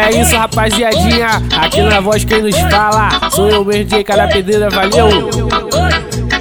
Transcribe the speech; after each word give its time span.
É 0.00 0.20
isso, 0.20 0.36
rapaziadinha. 0.36 1.28
Aqui 1.60 1.82
na 1.82 2.00
voz 2.00 2.24
quem 2.24 2.42
nos 2.42 2.58
fala. 2.58 3.30
Sou 3.30 3.48
eu 3.48 3.64
mesmo, 3.64 3.84
DJ 3.84 4.04
Cara 4.04 4.28
Pedreira, 4.28 4.70
valeu! 4.70 5.30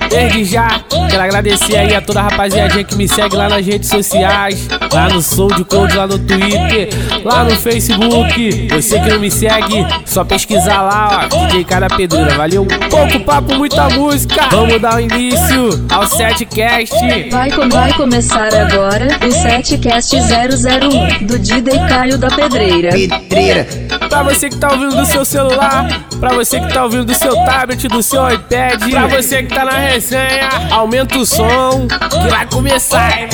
Desde 0.10 0.44
já, 0.44 0.82
quero 1.10 1.24
agradecer 1.24 1.78
aí 1.78 1.96
a 1.96 2.02
toda 2.02 2.20
a 2.22 2.24
rapaziadinha 2.24 2.84
que 2.84 2.96
me 2.96 3.08
segue 3.08 3.36
lá 3.36 3.48
nas 3.48 3.66
redes 3.66 3.90
sociais, 3.90 4.68
lá 4.92 5.08
no 5.10 5.22
SoundCloud, 5.22 5.96
lá 5.96 6.08
no 6.08 6.18
Twitter, 6.18 6.90
lá 7.24 7.44
no 7.44 7.52
Facebook. 7.56 8.68
Você 8.72 9.00
que 9.00 9.10
não 9.10 9.20
me 9.20 9.30
segue, 9.30 9.86
só 10.06 10.24
pesquisar 10.24 10.82
lá, 10.82 11.28
ó, 11.32 11.46
DJ 11.46 11.64
Cara 11.64 11.88
Pedreira, 11.88 12.36
valeu? 12.36 12.66
Pouco 12.90 13.20
papo, 13.22 13.56
muita 13.56 13.90
música. 13.90 14.48
Vamos 14.52 14.82
dar 14.82 14.96
o 14.96 15.00
início 15.00 15.86
ao 15.90 16.08
setcast. 16.08 16.94
Vai, 17.32 17.52
com- 17.52 17.70
vai 17.70 17.94
começar 17.94 18.54
agora 18.54 19.08
o 19.28 19.32
Setcast 19.32 20.16
001 20.16 21.26
do 21.26 21.38
DJ 21.40 21.62
Caio 21.88 22.18
da 22.18 22.28
Pedreira. 22.30 22.90
pedreira. 22.92 23.68
Pra 24.10 24.24
você 24.24 24.50
que 24.50 24.58
tá 24.58 24.72
ouvindo 24.72 24.96
do 24.96 25.06
seu 25.06 25.24
celular, 25.24 25.88
pra 26.20 26.34
você 26.34 26.60
que 26.60 26.74
tá 26.74 26.84
ouvindo 26.84 27.06
do 27.06 27.14
seu 27.14 27.36
tablet, 27.46 27.88
do 27.88 28.02
seu 28.02 28.28
iPad, 28.32 28.90
pra 28.90 29.08
você 29.08 29.44
que 29.44 29.54
tá 29.54 29.64
na 29.66 29.78
resenha, 30.00 30.50
aumenta 30.72 31.18
o 31.18 31.26
som 31.26 31.86
que 31.88 32.30
vai 32.30 32.46
começar. 32.48 33.28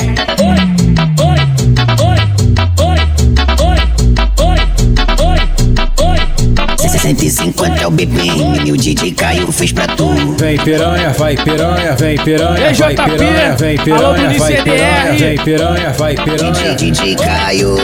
150 7.14 7.82
é 7.82 7.86
o 7.86 7.90
BPM, 7.92 8.72
o 8.72 8.76
DJ 8.76 9.12
Caio 9.12 9.52
fez 9.52 9.70
pra 9.70 9.86
tu. 9.86 10.08
Vem 10.38 10.58
piranha, 10.58 11.10
vai 11.10 11.36
piranha, 11.36 11.94
vem 11.94 12.18
piranha, 12.18 12.74
vai 12.74 12.94
piranha, 12.96 13.56
vem 13.56 13.78
piranha, 13.78 14.38
vai 14.38 14.62
piranha, 14.62 15.12
vem 15.16 15.38
piranha, 15.38 15.92
vai 15.92 16.14
piranha. 16.16 16.74
DJ 16.74 17.14
Caio, 17.14 17.76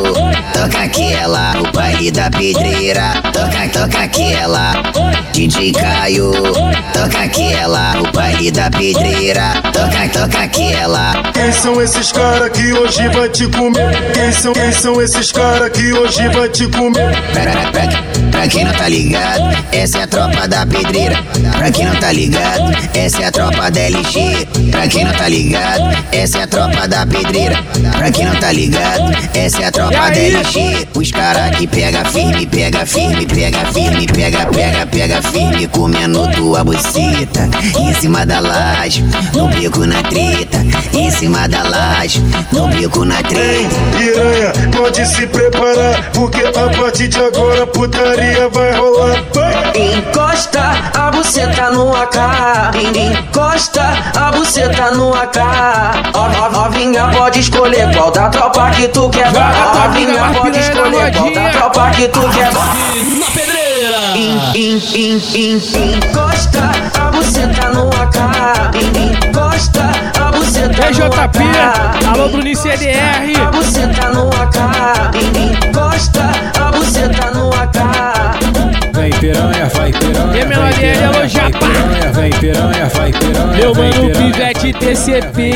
toca 0.52 0.82
aquela, 0.82 1.54
o 1.60 1.72
baile 1.72 2.10
da 2.10 2.28
pedreira. 2.30 3.22
Toca, 3.32 3.68
toca 3.72 4.02
aquela. 4.02 4.72
DJ 5.32 5.72
Caio, 5.72 6.32
toca 6.92 7.18
aquela, 7.22 8.00
o 8.00 8.12
baile 8.12 8.50
da 8.50 8.68
pedreira. 8.70 9.52
Toca, 9.72 10.08
toca 10.08 10.42
aquela. 10.42 11.30
Quem 11.32 11.52
são 11.52 11.80
esses 11.80 12.10
caras 12.10 12.50
que 12.50 12.72
hoje 12.72 13.08
vai 13.10 13.28
te 13.28 13.46
comer? 13.46 14.12
Quem 14.12 14.32
são, 14.32 14.52
quem 14.52 14.72
são 14.72 15.00
esses 15.00 15.30
caras 15.30 15.70
que 15.70 15.92
hoje 15.92 16.28
vai 16.30 16.48
te 16.48 16.66
comer? 16.66 17.12
Pra, 17.32 17.42
pra, 17.42 17.70
pra, 17.70 18.02
pra 18.30 18.48
quem 18.48 18.64
não 18.64 18.72
tá 18.72 18.88
ligado, 18.88 19.11
essa 19.72 19.98
é 19.98 20.02
a 20.02 20.06
tropa 20.06 20.48
da 20.48 20.66
pedreira. 20.66 21.22
Pra 21.56 21.70
quem 21.70 21.84
não 21.84 21.96
tá 21.96 22.12
ligado, 22.12 22.72
essa 22.94 23.22
é 23.22 23.26
a 23.26 23.32
tropa 23.32 23.70
da 23.70 23.80
LG. 23.80 24.48
Pra 24.70 24.88
quem 24.88 25.04
não 25.04 25.12
tá 25.12 25.28
ligado, 25.28 25.96
essa 26.12 26.38
é 26.38 26.42
a 26.42 26.46
tropa 26.46 26.88
da 26.88 27.06
pedreira. 27.06 27.62
Pra 27.96 28.10
quem 28.10 28.24
não 28.24 28.36
tá 28.36 28.52
ligado, 28.52 29.12
essa 29.34 29.62
é 29.62 29.66
a 29.66 29.72
tropa 29.72 30.10
da? 30.10 30.16
LG. 30.16 30.88
Os 30.94 31.10
cara 31.10 31.50
que 31.50 31.66
pega 31.66 32.04
firme, 32.06 32.46
pega 32.46 32.86
firme, 32.86 33.26
pega 33.26 33.72
firme, 33.72 34.06
pega, 34.06 34.46
pega, 34.46 34.86
pega 34.86 35.22
firme, 35.22 35.66
comendo 35.68 36.28
tua 36.32 36.64
buceta. 36.64 37.48
Em 37.78 37.94
cima 37.94 38.24
da 38.24 38.40
laje, 38.40 39.04
no 39.34 39.48
bico 39.48 39.84
na 39.86 40.02
treta. 40.02 40.64
Em 40.92 41.10
cima 41.10 41.48
da 41.48 41.62
laje, 41.62 42.22
no 42.52 42.68
bico 42.68 43.04
na 43.04 43.22
treta. 43.22 43.74
Piranha, 43.96 44.52
pode 44.76 45.06
se 45.06 45.26
preparar, 45.26 46.10
porque 46.12 46.40
a 46.40 46.68
partir 46.70 47.08
de 47.08 47.18
agora 47.18 47.66
putaria 47.66 48.48
vai 48.48 48.72
rolar. 48.72 49.01
Encosta 49.74 50.74
a 50.94 51.10
buceta 51.10 51.70
no 51.70 51.94
AK. 51.94 52.16
Encosta 52.94 53.84
a 54.16 54.30
buceta 54.30 54.90
no 54.92 55.14
AK. 55.14 55.38
Novinha 56.52 57.08
pode 57.16 57.40
escolher 57.40 57.90
qual 57.94 58.10
da 58.10 58.28
tropa 58.28 58.70
que 58.70 58.88
tu 58.88 59.08
quer. 59.10 59.32
Novinha 59.32 60.32
pode 60.38 60.58
escolher 60.58 61.12
qual 61.12 61.32
da 61.32 61.48
tropa 61.50 61.90
que 61.90 62.08
tu 62.08 62.20
quer. 62.30 62.52
Na 62.52 63.26
pedreira! 63.34 63.98
En- 64.14 64.38
en- 64.54 64.82
en- 64.94 65.22
en- 65.34 65.94
Encosta 65.94 66.70
a 67.00 67.10
buceta 67.10 67.68
no 67.70 67.88
AK. 67.88 68.18
Encosta 68.94 69.84
a 70.20 70.30
buceta 70.30 70.90
no 70.90 71.06
AK. 71.06 72.08
alô, 72.12 72.28
Bruninho 72.28 72.56
CDR. 72.58 73.34
A 73.40 73.50
buceta 73.50 74.08
no 74.10 74.28
AK. 74.28 74.58
Encosta 75.34 76.30
a 76.60 76.70
buceta 76.70 77.30
no 77.30 77.50
AK. 77.50 78.21
Piranha, 79.22 79.66
vai 79.72 79.92
piranha. 79.92 80.36
E 80.36 80.44
piranha, 80.44 81.06
alô, 81.06 81.28
Japa. 81.28 81.66
Vem 82.12 82.30
piranha, 82.32 82.86
vai 82.92 83.12
piranha. 83.12 83.56
Meu 83.56 83.72
mano, 83.72 84.10
Pivete 84.10 84.72
TCP. 84.72 85.52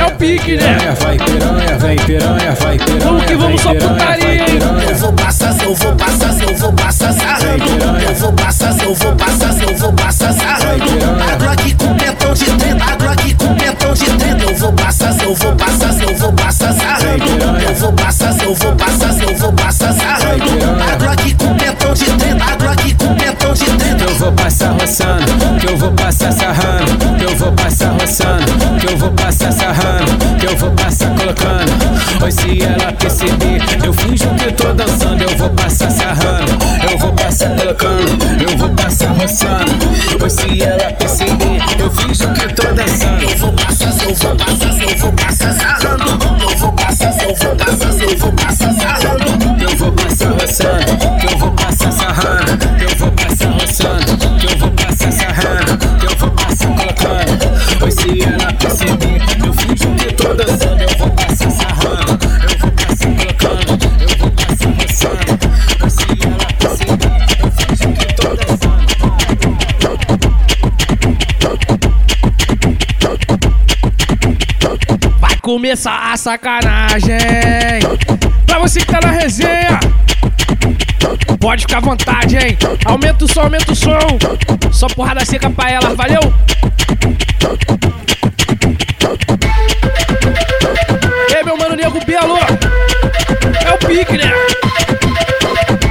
É 0.00 0.06
o 0.06 0.16
pique, 0.16 0.56
né? 0.56 0.78
Vai 0.98 1.18
piranha, 1.18 1.78
vem 1.78 1.96
piranha, 1.98 2.52
vai 2.58 2.78
piranha. 2.78 3.00
Vamos 3.04 3.24
que 3.26 3.34
vamos, 3.34 3.60
só 3.60 3.74
putaria, 3.74 4.32
hein? 4.32 4.58
Eu 4.88 4.96
vou 4.96 5.12
passar, 5.12 5.62
eu 5.62 5.74
vou 5.74 5.92
passar, 5.94 6.42
eu 6.42 6.56
vou 6.56 6.72
passar 6.72 7.12
sarrando. 7.12 7.64
Eu 8.08 8.14
vou 8.14 8.32
passar, 8.32 8.82
eu 8.82 8.94
vou 8.94 9.12
passar, 9.14 9.62
eu 9.62 9.76
vou 9.76 9.92
passar 9.92 10.32
sarrando. 10.32 10.84
A 11.30 11.36
Glock 11.36 11.74
com 11.74 11.94
pentão 12.28 12.34
de 12.34 12.44
30, 12.44 12.84
a 12.84 12.96
Glock 12.96 13.34
com 13.34 13.54
pentão 13.54 13.94
de 13.94 14.04
30. 14.04 14.44
Eu 14.44 14.56
vou 14.56 14.72
passar, 14.72 15.22
eu 15.22 15.34
vou 15.34 15.52
passar, 15.54 16.02
eu 16.02 16.16
vou 16.16 16.32
passar 16.32 16.72
sarrando. 16.74 17.62
Eu 17.62 17.74
vou 17.74 17.92
passar, 17.92 18.42
eu 18.42 18.54
vou 18.54 18.72
passar, 18.74 19.22
eu 19.22 19.36
vou 19.36 19.52
passar 19.52 19.92
sarrando. 19.94 20.44
A 20.82 20.96
Glock 20.96 21.34
com 21.34 21.54
pentão 21.54 21.94
de 21.94 22.04
30, 22.04 22.44
a 22.44 22.56
Glock 22.56 22.94
com 22.94 23.14
pentão 23.14 23.52
de 23.54 23.64
30. 23.64 23.98
Que 23.98 24.04
eu 24.04 24.14
vou 24.16 24.32
passar 24.32 24.70
roçando, 24.72 25.58
que 25.60 25.66
eu 25.72 25.76
vou 25.76 25.92
passar 25.92 26.32
sarrando, 26.32 27.16
que 27.16 27.24
eu 27.24 27.36
vou 27.36 27.52
passar 27.52 27.90
roçando, 27.92 28.78
que 28.78 28.92
eu 28.92 28.96
vou 28.96 29.10
passar 29.12 29.52
sarrando, 29.52 30.36
que 30.38 30.46
eu 30.46 30.56
vou 30.56 30.70
passar 30.72 31.10
colocando. 31.10 32.18
Pois 32.20 32.34
se 32.34 32.62
ela 32.62 32.92
perceber, 32.92 33.62
eu 33.84 33.92
finjo 33.92 34.28
que 34.34 34.52
tô 34.52 34.72
dançando, 34.72 35.22
eu 35.22 35.38
vou 35.38 35.50
passar 35.50 35.90
sarrando, 35.90 36.58
eu 36.90 36.98
vou 36.98 37.12
passar 37.12 37.50
colocando, 37.56 38.42
eu 38.42 38.58
vou 38.58 38.70
passar 38.70 39.08
roçando. 39.12 40.07
Se 40.28 40.62
ela 40.62 40.92
perceber, 40.92 41.62
eu 41.78 41.90
finjo 41.90 42.30
que 42.34 42.52
tô 42.52 42.74
dançando. 42.74 43.22
Eu 43.24 43.38
vou 43.38 43.52
passar, 43.54 43.88
eu 43.88 44.14
vou 44.14 44.36
passar, 44.36 44.90
eu 44.90 44.98
vou 44.98 45.12
passar 45.12 45.54
sarrando. 45.54 46.04
Eu 46.42 46.58
vou 46.58 46.72
passar, 46.72 47.12
eu 47.22 47.34
vou 47.34 47.56
passar, 47.56 48.02
eu 48.02 48.18
vou 48.18 48.32
passar 48.32 48.72
sarrando. 48.74 49.62
Eu 49.62 49.76
vou 49.78 49.92
passar 49.92 50.30
roçando, 50.30 51.30
eu 51.30 51.38
vou 51.38 51.50
passar 51.52 51.92
sarrando, 51.92 52.37
começar 75.58 76.12
a 76.12 76.16
sacanagem. 76.16 77.18
Pra 78.46 78.60
você 78.60 78.78
que 78.78 78.86
tá 78.86 79.00
na 79.00 79.10
resenha, 79.10 79.80
pode 81.40 81.62
ficar 81.62 81.78
à 81.78 81.80
vontade, 81.80 82.36
hein? 82.36 82.56
Aumenta 82.84 83.24
o 83.24 83.28
som, 83.28 83.40
aumenta 83.40 83.72
o 83.72 83.74
som. 83.74 83.98
Só 84.70 84.86
porrada 84.86 85.24
seca 85.24 85.50
pra 85.50 85.68
ela, 85.68 85.96
valeu? 85.96 86.20
E 91.28 91.34
aí, 91.34 91.44
meu 91.44 91.56
mano 91.56 91.74
Nego 91.74 92.04
Belo? 92.04 92.38
É 93.66 93.72
o 93.72 93.78
pique, 93.78 94.16
né? 94.16 94.32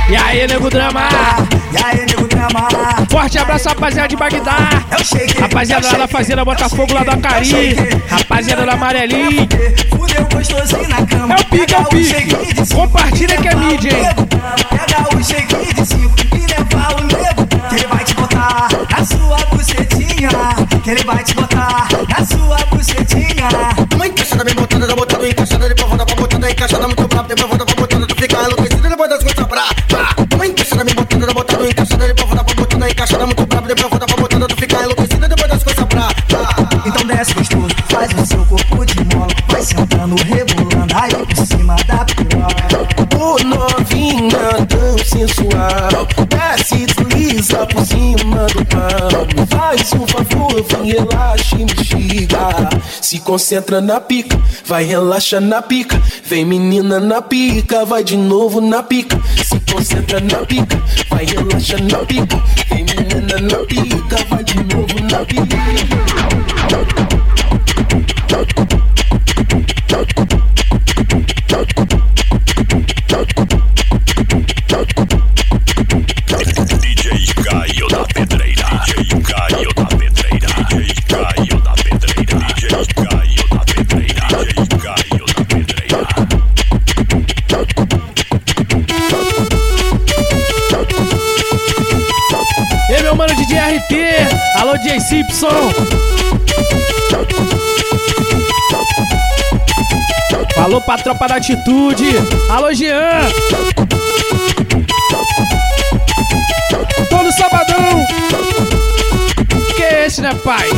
E 0.10 0.16
aí, 0.16 0.48
Nego 0.48 0.70
Drama? 0.70 1.10
Forte 3.28 3.40
abraço, 3.40 3.68
rapaziada 3.68 4.08
de 4.08 4.16
Bagdá. 4.16 4.56
É. 4.90 5.42
Rapaziada 5.42 5.86
lá 5.92 5.98
da 5.98 6.08
Fazenda 6.08 6.46
Botafogo, 6.46 6.94
lá 6.94 7.04
do 7.04 7.12
Acari. 7.12 7.76
Rapaziada 8.10 8.64
do 8.64 8.72
Amarelinho. 8.72 9.50
Fudeu 9.90 10.26
gostosinho 10.34 10.88
na 10.88 11.06
cama. 11.06 11.36
É 11.36 11.42
o 11.42 11.46
pique, 11.46 11.76
é 11.76 11.78
o 11.78 11.86
pique. 11.88 12.74
Compartilha 12.74 13.36
que 13.36 13.48
é 13.50 13.56
mídia, 13.56 13.92
hein? 13.92 14.08
Pega 14.70 15.18
o 15.18 15.22
shake 15.22 15.74
de 15.74 15.86
cinco 15.86 16.16
e 16.38 16.48
leva 16.48 16.96
o 16.96 17.04
nego. 17.04 17.48
Que 17.68 17.76
ele 17.76 17.88
vai 17.88 18.04
te 18.06 18.14
botar 18.14 18.70
na 18.90 19.06
sua 19.06 19.38
bucetinha. 19.52 20.30
Que 20.82 20.90
ele 20.92 21.04
vai 21.04 21.22
te 21.22 21.34
botar 21.36 21.88
na 22.08 22.26
sua 22.26 22.58
bucetinha. 22.72 23.50
Uma 23.94 24.08
encaixada 24.08 24.46
bem 24.46 24.56
botada, 24.56 24.96
botada, 24.96 25.28
encaixada, 25.28 25.68
depois 25.68 25.90
volta 25.90 26.06
pra 26.06 26.16
botada, 26.16 26.50
encaixada 26.50 26.88
muito 26.88 27.08
brava, 27.10 27.28
depois 27.28 27.50
volta 27.50 27.66
pra 27.66 27.76
botada, 27.76 28.08
tu 28.08 28.16
fica 28.16 28.38
enlouquecida, 28.38 28.88
depois 28.90 29.10
das 29.10 29.22
coisas 29.22 29.48
brava. 29.48 29.76
Uma 30.34 30.48
encaixada 30.48 30.84
bem 30.86 30.96
botada, 30.96 31.34
botada, 31.34 31.68
encaixada, 31.68 32.08
depois 32.08 32.30
volta 32.30 32.44
pra 32.46 32.57
botada, 32.88 32.92
encaixada 32.92 33.26
muito 33.26 33.46
brava, 33.46 33.68
depois 33.68 33.90
volta 33.90 34.06
pra 34.06 34.16
botada, 34.18 34.48
tu 34.48 34.56
fica 34.56 34.84
enlouquecida, 34.84 35.28
depois 35.28 35.50
das 35.50 35.64
coisas 35.64 35.86
brava. 35.86 36.14
Então 36.86 37.08
desce 37.08 37.34
gostoso, 37.34 37.76
faz 37.90 38.12
o 38.14 38.26
seu 38.26 38.46
corpo 38.46 38.86
de 38.86 39.16
mola. 39.16 39.28
Vai 39.50 39.62
sentando, 39.62 40.16
rebolando 40.24 40.96
aí 40.96 41.12
por 41.12 41.46
cima 41.46 41.76
da 41.88 42.06
piroca. 42.06 42.88
Ô 43.18 43.38
novinha 43.44 44.66
tão 44.68 44.98
sensual, 45.00 46.08
desce, 46.30 46.86
desliza 46.86 47.66
por 47.68 47.86
cima 47.86 48.48
do. 48.48 49.38
Me 49.38 49.46
faz 49.48 49.94
um 49.94 50.08
favor, 50.08 50.64
vem 50.64 50.92
relaxa 50.92 51.56
e 51.56 51.66
me 51.66 51.72
estiga. 51.72 52.70
Se 53.02 53.20
concentra 53.20 53.82
na 53.82 54.00
pica, 54.00 54.40
vai 54.66 54.84
relaxa 54.84 55.40
na 55.42 55.62
pica. 55.62 56.02
Vem 56.24 56.46
menina 56.46 57.00
na 57.00 57.22
pica, 57.22 57.86
vai 57.86 58.04
de 58.04 58.16
novo 58.16 58.62
na 58.62 58.84
pica. 58.84 59.20
Se 59.44 59.57
concentra 59.72 60.20
na 60.22 60.46
pica, 60.46 60.82
vai 61.10 61.26
relaxa 61.26 61.78
na 61.78 62.00
pica, 62.06 62.44
vem 62.70 62.86
menina 62.86 63.40
na 63.42 63.66
pica, 63.66 64.18
vai 64.30 64.44
de 64.44 64.64
novo 64.64 65.00
na 65.10 65.26
pica. 65.26 65.58
DJ 76.82 77.34
Caio 77.44 77.88
da 77.90 78.06
Pedreira. 78.14 78.66
DJ 78.86 79.22
Caio 79.22 79.77
alô 94.56 94.76
DJ 94.78 95.00
Simpson. 95.00 95.72
Falou 100.56 100.82
pra 100.82 100.98
tropa 100.98 101.28
da 101.28 101.36
atitude, 101.36 102.06
alô 102.50 102.74
Jean. 102.74 103.30
Todo 107.10 107.32
sabadão. 107.32 108.06
Que 109.76 109.84
é 109.84 110.06
esse, 110.08 110.22
né, 110.22 110.34
pai? 110.44 110.70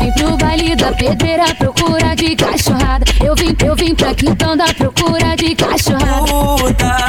Vim 0.00 0.12
pro 0.12 0.36
baile 0.36 0.74
da 0.74 0.92
pedreira 0.92 1.54
procura 1.54 2.16
de 2.16 2.34
cachorrada. 2.34 3.04
Eu 3.24 3.34
vim, 3.36 3.56
eu 3.64 3.76
vim 3.76 3.94
pra 3.94 4.12
quitanda 4.14 4.64
à 4.64 4.74
procura 4.74 5.36
de 5.36 5.54
cachorrada. 5.54 6.26
Putaria 6.58 7.05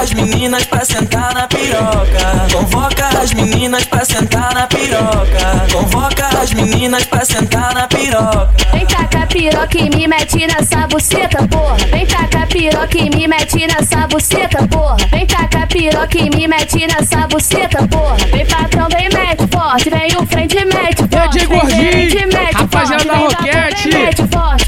as 0.00 0.12
meninas 0.12 0.64
pra 0.64 0.84
sentar 0.84 1.34
na 1.34 1.46
piroca. 1.48 2.48
Convoca 2.52 3.08
as 3.20 3.32
meninas 3.32 3.84
pra 3.84 4.04
sentar 4.04 4.54
na 4.54 4.66
piroca. 4.66 5.66
Convoca 5.72 6.28
as 6.40 6.52
meninas 6.52 7.04
pra 7.04 7.24
sentar 7.24 7.74
na 7.74 7.86
piroca. 7.88 8.50
Vem 8.72 8.86
tacar 8.86 9.26
piroca 9.28 9.78
e 9.78 9.90
me 9.90 10.06
mete 10.06 10.46
nessa 10.46 10.86
buceta, 10.86 11.46
porra. 11.48 11.76
Vem 11.90 12.06
tacar 12.06 12.46
piroca 12.48 12.96
e 12.98 13.10
me 13.10 13.26
mete 13.28 13.66
nessa 13.66 14.06
buceta, 14.06 14.66
porra. 14.68 14.96
Vem 15.10 15.26
tacar 15.26 15.66
piroca 15.68 16.18
e 16.18 16.30
me 16.30 16.46
mete 16.48 16.86
nessa 16.86 17.26
buceta, 17.26 17.86
porra. 17.88 18.16
Vem 18.30 18.46
patrão, 18.46 18.88
vem 18.88 19.08
mete 19.08 19.46
forte. 19.50 19.90
Vem 19.90 20.16
o 20.16 20.26
frente, 20.26 20.64
mete 20.64 21.02
forte. 21.08 21.38
DJ 21.38 21.48
Vem 21.48 21.58
Gordinho, 21.58 22.28
rapaziada 22.54 23.04
forte. 23.04 23.36
da 23.36 23.42
Vem 23.42 23.62
Roquete. 23.62 23.90
vem 23.90 24.02
mete 24.04 24.26
forte. 24.32 24.64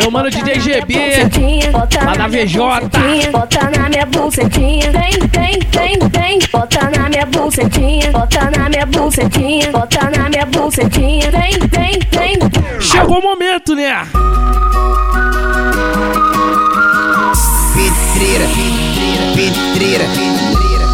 Meu 0.00 0.10
mano 0.10 0.30
DJ 0.30 0.58
GB, 0.60 0.94
lá 2.04 2.04
na 2.04 2.14
da 2.14 2.26
VJ. 2.28 2.56
Bota 3.30 3.70
na 3.78 3.88
minha 3.88 4.06
bucetinha. 4.06 4.90
Vem, 4.90 5.10
vem, 5.30 5.58
vem, 5.70 5.98
vem. 6.10 6.38
Bota 6.50 6.90
na 6.96 7.08
minha 7.08 7.26
bucetinha. 7.26 8.10
Bota 8.10 8.50
na 8.56 8.68
minha 8.68 8.86
bucetinha. 8.86 9.70
Bota 9.70 10.10
na 10.16 10.28
minha 10.28 10.46
bucetinha. 10.46 11.30
Vem, 11.30 11.50
vem, 11.68 11.98
vem. 12.12 12.80
Chegou 12.80 13.18
o 13.18 13.22
momento, 13.22 13.74
né? 13.74 14.06
Pedreira, 17.74 18.46
pedreira, 19.34 20.04
pedreira. 20.04 20.86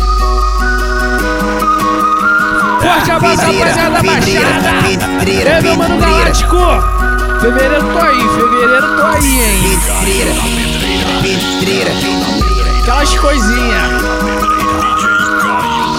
Forte 2.81 3.11
abraço, 3.11 3.41
rapaziada 3.43 3.91
da 3.91 4.03
Baixada. 4.03 4.83
pedreira, 5.19 5.57
Ei, 5.57 5.63
meu 5.63 5.77
mano. 5.77 5.99
Galáctico. 5.99 7.16
Fevereiro 7.41 7.83
tô 7.93 7.99
aí, 7.99 8.19
fevereiro 8.35 8.97
tô 8.97 9.03
aí, 9.03 9.41
hein? 9.41 9.81
Pedreira, 10.03 10.33
pedreira, 11.23 11.93
Aquelas 12.81 13.15
coisinhas. 13.19 14.03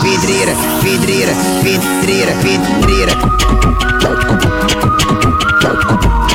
pedreira, 0.02 0.54
pedreira, 0.82 1.34
pedreira, 1.64 2.34
pedreira. 2.42 3.14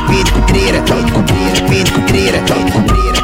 Pedreira, 0.07 0.81
pedreira, 0.81 1.61
pedreira, 1.67 2.39
pedreira. 2.47 3.19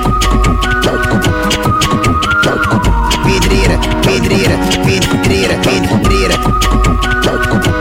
Pedreira, 3.24 3.76
pedreira, 4.04 4.58
pedreira, 4.84 5.56
pedreira. 5.64 6.38
Pedreira, 6.40 7.79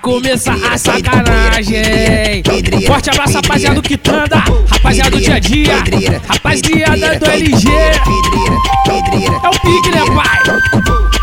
começar 0.00 0.56
a 0.72 0.78
sacanagem. 0.78 2.42
Forte 2.86 3.10
abraço, 3.10 3.34
rapaziada 3.34 3.74
do 3.74 3.82
Quitanda. 3.82 4.42
Rapaziada 4.70 5.10
do 5.10 5.20
dia 5.20 5.34
a 5.34 5.38
dia. 5.38 5.74
Rapaziada 6.28 7.18
do 7.18 7.30
LG. 7.30 7.60
Pedreira, 7.60 8.56
pedreira, 8.84 9.40
É 9.44 9.48
o 9.48 9.50
pique, 9.60 9.90
né, 9.90 10.00
pai? 10.14 10.40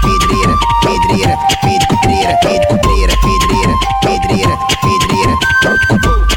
pedreira, 0.01 0.57
pedreira, 0.81 1.38
pedreira, 1.62 2.38
pedreira, 2.41 3.17
pedreira, 3.17 3.17
pedreira, 4.01 4.57
pedreira, 4.81 5.38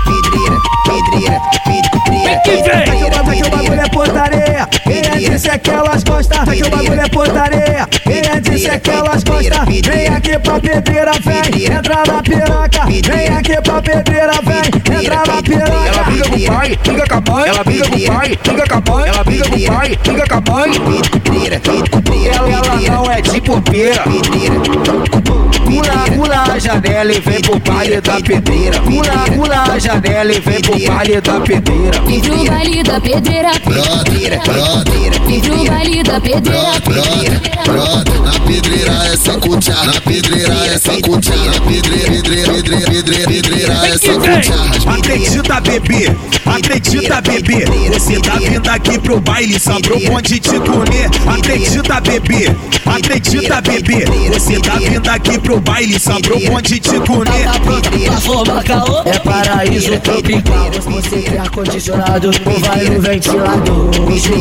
pedreira, 0.04 0.61
pedreira, 0.85 1.40
pedreira, 1.64 1.80
Vem 2.25 2.40
que 2.42 2.62
vem. 2.62 2.70
Aqui 2.70 3.04
o 3.04 3.11
bagulho, 3.11 3.30
aqui 3.30 3.42
o 3.42 3.50
bagulho 3.50 3.80
é 3.80 3.88
putaria. 3.88 4.68
Quem 4.82 4.99
é 4.99 5.30
disse 5.30 5.49
é 5.50 5.59
que 5.59 5.70
elas 5.70 6.02
gostam. 6.04 6.42
Aqui 6.42 6.62
o 6.62 6.70
bagulho 6.70 7.00
é 7.00 7.09
putaria. 7.09 7.61
Quem 7.64 7.69
é 8.11 8.40
disse 8.40 8.78
que 8.78 8.90
elas 8.90 9.25
gostam. 9.25 9.64
Vem 9.64 10.09
aqui 10.09 10.38
pra 10.38 10.61
pedreira, 10.61 11.12
vem. 11.25 11.64
Entra 11.64 12.02
na 12.06 12.23
piroca. 12.23 12.87
Vem 12.87 13.28
aqui 13.28 13.61
pra 13.62 13.82
pedreira, 13.82 14.32
vem. 14.42 14.99
Entra 14.99 15.16
na 15.16 15.23
Ela 15.23 15.42
piroca. 15.42 16.04
briga 16.04 16.28
com 16.28 16.37
o 16.37 16.47
pai, 16.47 16.78
fica 16.82 17.06
com 17.09 17.14
a 17.14 17.32
mãe. 17.32 17.49
Ela 17.49 17.64
briga 17.64 17.88
com 17.88 17.97
o 17.97 18.06
pai, 18.06 18.38
fica 18.42 18.66
com 18.68 18.75
a 18.75 18.94
mãe. 18.94 19.09
Ela 19.09 19.25
briga 19.25 19.49
com 19.49 19.56
o 19.56 19.62
pai, 19.66 19.99
fica 20.02 20.26
com 20.28 20.35
a 20.35 20.40
mãe. 20.52 20.70
Ela, 22.32 22.50
ela 22.50 22.76
não 22.90 23.11
é 23.11 23.20
de 23.20 23.40
bobeira. 23.40 24.04
Pula, 25.64 25.92
pula 26.16 26.42
a 26.52 26.59
janela 26.59 27.12
e 27.12 27.20
vem 27.20 27.40
pro 27.40 27.59
baile 27.61 28.00
da 28.00 28.20
pedreira. 28.20 28.80
Pula, 28.80 29.12
pula 29.37 29.62
a 29.73 29.78
janela 29.78 30.32
e 30.32 30.40
vem 30.40 30.61
pro 30.61 30.78
baile 30.78 31.20
da 31.20 31.40
pedreira. 31.40 32.00
Vim 32.02 32.20
pro 32.20 32.44
baile 32.44 32.82
da 32.82 33.00
pedreira. 33.00 33.50
Vim 35.26 35.40
pro 35.40 35.64
baile 35.64 36.02
da 36.02 36.20
pedreira. 36.20 36.70
Brother, 37.80 38.20
na 38.20 38.38
pedreira 38.40 38.92
é 39.10 39.16
sem 39.16 39.40
cutear, 39.40 39.87
na 39.87 40.00
pedreira 40.02 40.54
é 40.66 40.78
sem 40.78 41.00
cutear, 41.00 41.38
na 41.46 41.60
pedreira, 41.60 42.10
pedreira, 42.10 42.52
pedreira, 42.52 42.90
pedreira, 42.90 43.26
pedreira 43.26 43.72
é 43.72 43.99
sem 43.99 44.14
cutear. 44.20 44.96
Acredita, 44.99 45.60
bebê, 45.62 46.16
acredita, 46.44 47.20
bebê. 47.22 47.64
Você 47.90 48.20
tá 48.20 48.34
vindo 48.37 48.68
aqui 48.68 48.99
pro 48.99 49.18
baile 49.20 49.58
só 49.58 49.80
pro 49.80 49.99
bonde 49.99 50.38
te 50.38 50.60
comer. 50.60 51.08
Acredita, 51.26 52.00
bebê, 52.02 52.54
acredita, 52.84 53.60
bebê. 53.62 54.04
Você 54.30 54.60
tá 54.60 54.75
vindo 54.76 55.08
aqui 55.08 55.38
pro 55.38 55.58
baile, 55.60 55.99
sobrou 55.99 56.38
bonde 56.40 56.78
de 56.78 57.00
comer. 57.00 57.46
É 59.06 59.18
paraíso 59.20 59.99
tropical. 60.00 60.70
Você 60.70 61.22
quer 61.22 61.38
ar-condicionado 61.38 62.30
ou 62.44 62.60
vai 62.60 62.84
no 62.84 63.00
ventilador? 63.00 63.90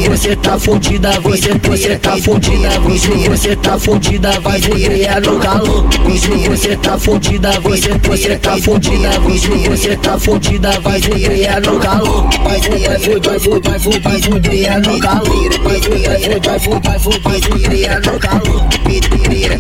Você 0.10 0.36
tá 0.36 0.60
fudida, 0.60 1.12
você, 1.22 1.54
você 1.54 1.96
tá 1.96 2.18
fudida. 2.18 2.80
Bicho, 2.82 3.29
você 3.30 3.56
tá 3.58 3.78
fudida, 3.78 4.40
vai 4.40 4.60
é 4.60 5.20
no 5.20 5.40
calor. 5.40 5.88
Bicho, 6.06 6.36
você 6.50 6.76
tá 6.78 6.98
fudida, 6.98 7.52
você, 7.62 7.90
você 8.00 8.36
tá 8.38 8.58
fudida. 8.58 9.20
Bicho, 9.20 9.56
você 9.70 9.96
tá 9.98 10.18
fudida, 10.20 10.80
vai 10.82 11.00
é 11.00 11.60
no 11.60 11.80
calor. 11.80 12.28
Vai 12.44 12.60
ver, 12.60 12.80
vai 12.80 12.98
vai 12.98 13.40
vai 14.00 14.66
é 14.66 14.80
no 14.80 15.00
calor. 15.00 15.30
Vai 15.64 15.80
ver, 15.80 16.40
vai 16.40 16.60
vai 16.80 17.00
vai 17.20 17.84
é 17.84 18.00
no 18.00 18.20
calor. 18.20 18.64
Pedreira, 18.84 19.58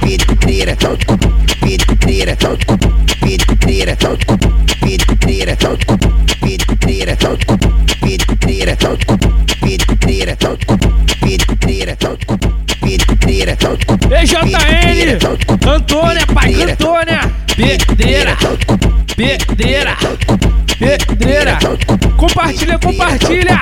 pedreira, 0.00 0.76
pedreira, 0.76 0.76
pedreira, 1.60 2.36
pedreira, 2.36 2.36
pedreira, 3.20 3.96
pedreira, 6.40 7.16
pedreira, 8.36 8.76
pedreira, 9.60 11.45
EJN, 14.08 15.18
Antônia, 15.68 16.24
pai, 16.32 16.54
Antônia, 16.62 17.20
pedreira, 17.56 18.36
pedreira, 19.16 19.96
pedreira. 20.78 21.58
Compartilha, 22.16 22.78
compartilha. 22.78 23.58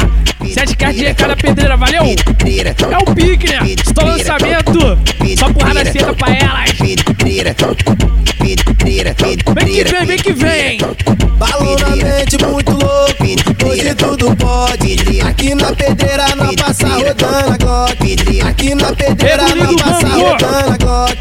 Sete 0.52 0.76
cartas 0.76 1.00
de 1.00 1.14
cada 1.14 1.34
pedreira, 1.34 1.78
valeu? 1.78 2.04
É 2.04 2.98
o 2.98 3.14
pique, 3.14 3.50
né? 3.50 3.70
Estou 3.70 4.04
lançamento. 4.04 4.98
Só 5.38 5.50
porrada 5.52 5.90
seca 5.90 6.12
pra 6.12 6.34
elas. 6.34 6.72
Vem 6.78 6.96
que 6.96 7.14
vem, 9.84 10.06
vem 10.06 10.18
que 10.18 10.32
vem. 10.32 10.78
Balão 11.38 11.76
na 11.76 11.96
mente 11.96 12.44
muito 12.44 12.72
louco, 12.72 13.24
hoje 13.74 13.94
tudo 13.94 14.36
pode. 14.36 15.20
Aqui 15.20 15.54
na 15.54 15.72
pedreira 15.72 16.24
não 16.36 16.54
passa 16.54 16.88
rodando 16.88 17.52
a 17.52 17.56
Glock. 17.56 18.40
Aqui 18.48 18.74
na 18.74 18.92
pedreira 18.92 19.42
não 19.54 19.76
passa 19.76 20.08
rodando 20.08 20.72
a 20.72 20.76
Glock. 20.76 21.14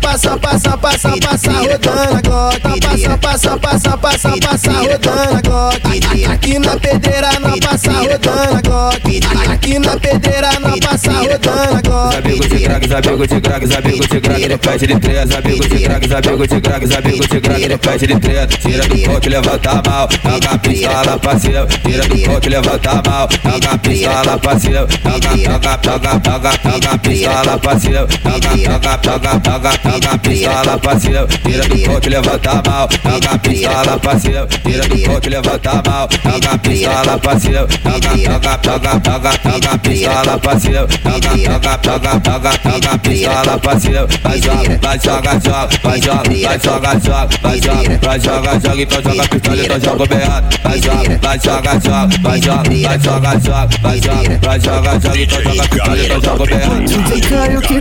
Passa, 0.00 0.38
passa, 0.38 0.38
passa, 0.38 0.76
passa, 0.76 1.08
passa 1.18 1.52
rodando 1.52 2.16
a 2.16 2.20
Glock. 2.20 2.60
Passa, 2.80 3.18
passa, 3.18 3.58
passa, 3.58 3.96
passa, 3.96 4.30
passa 4.38 4.72
rodando 4.72 5.36
a 5.36 5.40
Glock. 5.42 6.24
Aqui 6.32 6.58
na 6.58 6.76
pedreira 6.76 7.40
não 7.40 7.58
passa 7.58 7.92
rodando 7.92 8.56
a 8.56 8.60
Glock. 8.62 9.20
Aqui 9.52 9.78
na 9.78 9.96
pedreira 9.96 10.60
não 10.60 10.78
passa 10.78 11.12
rodando 11.12 11.76
a 11.76 11.80
Glock. 11.82 12.16
Amigos 12.16 12.48
de 12.48 12.58
craques, 12.60 12.92
amigos 12.92 13.28
de 13.28 13.40
craques, 13.40 13.70
amigos 13.72 14.08
de 14.08 14.20
craques 14.20 14.48
no 14.48 14.58
pé 14.58 14.78
de 14.78 15.00
três. 15.00 15.30
Amigos 15.30 15.68
de 15.68 15.78
craques, 15.80 16.12
amigos 16.12 16.48
de 16.48 16.60
craques, 16.60 16.92
amigos 16.92 17.28
de 17.28 17.40
craques 17.40 17.68
no 17.68 17.78
pé 17.78 17.98
de 17.98 18.20
três. 18.20 18.48
Tira 18.58 18.88
do 18.88 19.02
coque, 19.02 19.28
levanta 19.28 19.70
a 19.70 19.74
mão, 19.74 20.08
joga 20.24 20.50
a 20.50 20.58
pistola 20.58 21.18
pra 21.18 21.38
cima. 21.38 21.66
Tira 21.88 22.06
do 22.06 22.18
coque, 22.20 22.50
levanta 22.50 22.94
mão, 22.96 23.28
joga 23.42 23.78
pistola 23.78 24.38
pra 24.38 24.58
cima. 24.58 24.86
Joga, 25.04 25.36
joga, 25.38 25.78
joga, 25.82 26.20
joga, 26.22 26.50
joga 26.62 26.98
pistola 26.98 27.58
pra 27.58 27.78
cima. 27.78 28.06
Joga, 28.24 28.56
joga, 28.58 28.98
joga, 29.02 29.40
joga, 29.42 29.70
joga 29.88 30.18
pistola 30.18 30.78
pra 30.78 31.00
cima. 31.00 31.26
Tira 31.26 31.64
do 31.66 31.78
coque, 31.88 32.08
levanta 32.10 32.54
mão, 32.68 32.88
joga 33.04 33.38
pistola 33.38 33.98
pra 33.98 34.18
cima. 34.20 34.46
Tira 34.46 34.86
do 34.86 34.98
coque, 35.02 35.28
levanta 35.30 35.72
mão, 35.72 36.08
joga 36.24 36.58
pistola 36.58 37.18
pra 37.18 37.40
cima. 37.40 37.66
Joga, 37.88 38.16
joga, 38.22 38.58
joga, 38.62 38.92
joga, 39.02 39.32
joga 39.48 39.78
pistola 39.78 40.38
pra 40.38 40.60
cima. 40.60 40.86
Joga, 41.08 41.40
joga, 41.40 41.72
joga, 41.84 42.20
joga, 42.22 42.50
joga 42.68 42.98
pistola 42.98 43.58
pra 43.58 43.80
cima. 43.80 44.06
Vai 44.22 44.38
joga, 44.42 44.78
vai 44.82 44.98
joga, 45.00 45.40
joga, 45.40 45.68
vai 45.82 46.00
joga, 46.02 46.28
vai 46.28 46.58
joga, 46.60 47.00
joga, 47.00 47.28
vai 47.40 47.60
joga, 47.60 47.98
vai 48.02 48.20
joga, 48.20 48.60
joga, 48.60 48.82
então 48.82 49.02
joga 49.02 49.28
pistola, 49.28 49.62
então 49.64 49.80
joga 49.80 50.02
o 50.02 50.06
berrado. 50.06 50.58
Vai 50.62 50.82
joga, 50.82 51.18
vai 51.22 51.40
joga, 51.40 51.77
joga, 51.80 52.18
vai 52.22 52.40
joga, 52.40 52.62
vai 52.62 52.98
joga, 52.98 53.38
joga, 53.38 53.78
vai 53.82 54.00
joga, 54.00 54.38
vai 54.38 54.60
joga, 54.60 55.00
joga, 55.00 55.20
então 55.20 55.38
joga 55.38 55.50
a 55.50 55.68
pistola, 55.68 55.98
então 55.98 56.20
joga 56.20 56.42
o 56.42 56.46
berrado. 56.46 56.84
DJ 56.84 57.20
Caio 57.20 57.60
que 57.60 57.76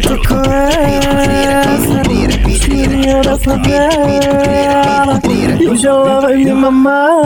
essa 1.67 1.97
Filhinha 2.59 3.21
da 3.21 3.37
favela 3.37 5.19
Hoje 5.77 5.85
ela 5.85 6.21
vai 6.21 6.35
me 6.37 6.53
mamar 6.53 7.21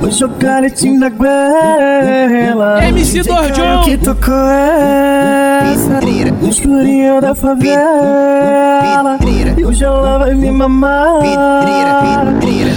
Hoje 0.00 0.24
o 0.24 0.28
caletinho 0.28 1.00
da 1.00 1.08
goela 1.08 2.84
MC 2.84 3.22
DJ 3.22 3.34
Caio 3.34 3.48
Dorjão. 3.48 3.82
que 3.82 3.96
tocou 3.96 4.34
essa 4.34 5.98
Escurinha 6.48 7.20
da 7.20 7.34
favela. 7.34 9.18
Hoje 9.66 9.84
ela 9.84 10.18
vai 10.18 10.34
me 10.34 10.52
mamar 10.52 11.18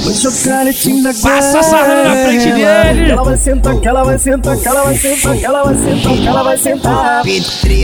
Hoje 0.07 0.27
o 0.27 0.31
caletinho 0.50 1.03
da 1.03 1.12
goela 1.13 1.36
Passa 1.36 1.59
essa 1.59 1.77
rã 1.77 2.03
na 2.03 2.15
frente 2.25 2.51
dele. 2.53 3.12
Ela 3.12 3.24
vai 3.24 3.38
sentar, 3.38 3.79
que 3.79 3.88
ela 3.88 4.03
vai 4.03 4.17
sentar, 4.17 4.57
que 4.57 4.67
ela 4.67 4.83
vai 4.83 4.97
sentar, 4.97 5.38
que 5.38 5.45
ela 5.45 5.63
vai 5.63 5.75
sentar, 5.75 6.13
que 6.13 6.27
ela 6.27 6.43
vai 6.43 6.57
sentar. 6.57 7.24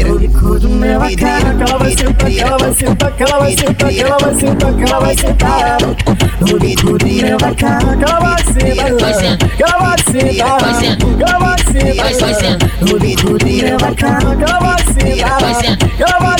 No 0.07 0.19
bico 0.19 0.59
do 0.59 0.69
meu 0.69 0.99
cara, 0.99 1.53
que 1.53 1.63
ela 1.63 1.77
vai 1.77 1.91
sentar, 1.91 2.31
que 2.31 2.39
ela 2.39 2.57
vai 2.57 2.73
sentar, 2.73 3.11
que 3.11 3.23
ela 3.23 3.39
vai 3.39 3.51
sentar, 3.51 3.89
que 3.89 4.01
ela 4.01 4.17
vai 4.17 4.35
sentar, 4.35 4.73
que 4.73 4.83
ela 4.83 4.99
vai 4.99 5.15
sentar 5.15 6.22
No 6.43 6.59
meu 6.59 7.37
cara, 7.37 7.95
que 7.95 8.03
ela 8.03 8.19
vai 8.19 8.43
ela 9.59 9.77
vai 9.77 9.95
ela 11.25 11.39
vai 11.39 11.57
sentar 11.63 12.57
No 12.81 12.99
bico 12.99 13.37
do 13.37 13.45
meu 13.45 13.77
cara, 13.95 14.35
que 14.35 14.43
ela 14.43 14.59
vai 14.59 14.75
ela 15.19 15.39
vai 15.39 16.35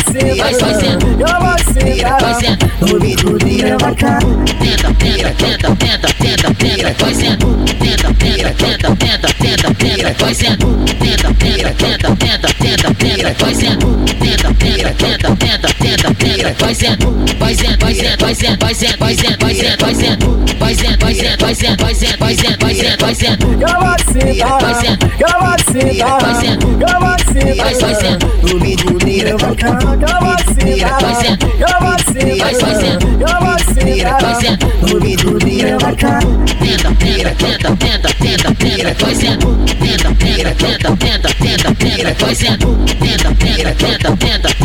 ela 1.19 1.39
vai 1.39 1.57
sentar 1.63 2.57
No 2.81 2.99
bico 2.99 3.29
do 3.37 3.45
meu 3.45 3.77
cara 3.95 4.53
tenta, 4.63 4.93
tenta, 4.93 5.29
tenta, 5.33 5.75
tenta, 5.75 6.07
tenta, 6.19 6.53
tenta, 6.53 6.93
vai 7.03 7.13
sendo, 7.13 7.47
tenta, 7.65 8.13
tenta, 8.13 8.53
tenta, 8.53 8.95
tenta, 8.95 9.33
tenta, 9.33 9.73
tenta, 9.73 10.13
vai 10.23 10.33
sendo, 10.33 10.67
tenta, 10.99 11.33
tenta, 11.33 11.73
tenta, 11.73 12.15
tenta, 12.15 12.53
tenta, 12.53 12.93
tenta, 12.93 13.33
vai 13.39 13.55
sendo, 13.55 13.87
tenta, 14.19 14.53
tenta, 14.53 14.93
tenta, 14.93 15.35
tenta, 15.35 15.73
tenta, 15.73 16.13
tenta, 16.13 16.53
vai 16.59 16.75
sendo, 16.75 17.11
vai 17.39 17.55
sendo, 17.55 17.77
vai 17.79 17.95
sendo, 17.95 18.17
vai 18.19 18.35
sendo, 18.35 18.57
vai 18.59 18.73
sendo, 18.73 18.97
vai 18.97 19.15
sendo, 19.15 19.37
vai 19.39 19.55
sendo, 19.55 19.92
vai 19.93 20.05
sendo, 20.05 20.39
vai 20.57 20.75
sendo, 20.75 20.97
vai 20.99 21.13
sendo, 21.13 21.37
vai 21.37 21.55
sendo, 21.55 21.77
vai 21.77 21.93
sendo, 21.93 22.17
vai 22.17 22.35
sendo, 22.35 22.57
vai 22.59 22.75
sendo, 22.75 22.97
vai 22.99 23.15
sendo, 23.15 23.57
Que 23.57 23.63
ela 23.63 23.79
vai 23.79 23.99
sentar, 23.99 24.61
vai 24.61 24.75
sendo, 24.75 25.09
que 25.09 25.23
ela 25.23 25.39
vai 25.39 25.59
sentar, 25.59 26.21
vai 26.21 26.35
sendo, 26.35 26.77
que 26.77 26.83
ela 26.83 26.99
vai 26.99 27.19
sentar, 27.19 27.55
vai, 27.55 27.75
vai 27.75 27.95
sendo, 27.95 28.27
No 28.41 28.59
bico 28.59 28.93
do 28.93 29.05
meu 29.05 29.37
cara, 29.55 29.97
que 29.97 30.05
ela 30.05 30.19
vai 30.19 30.37
sentar, 30.43 31.01
vai 31.01 31.15
sendo, 31.15 31.47
que 31.47 31.63
ela 31.63 31.79
vai 31.79 31.99
sentar, 31.99 32.37
vai, 32.37 32.53
vai 32.53 32.75
sendo, 32.75 33.17
que 33.17 33.23
ela 33.23 33.39
vai 33.39 33.59
sentar, 33.63 34.21
vai 34.21 34.35
sendo, 34.35 34.87
No 34.87 34.99
bico 34.99 35.31
do 35.31 35.45
meu 35.45 35.77
cara 35.77 36.19
tenta, 36.63 36.95
tenta, 36.95 37.35
tenta, 37.35 37.75
tenta, 37.75 38.13
tenta, 38.13 38.55
tenta, 38.55 39.05
vai 39.05 39.15
sendo, 39.15 39.65
tenta, 39.65 40.13
tenta, 40.15 40.55
tenta, 40.55 40.97
tenta, 40.97 41.33
tenta, 41.35 41.75
tenta, 41.75 42.25
vai 42.25 42.35
sendo, 42.35 42.77
tenta, 42.85 43.35
tenta, 43.35 43.75
tenta, 43.75 43.75
tenta, 43.75 44.17
tenta, 44.17 44.49
tenta, 44.49 44.62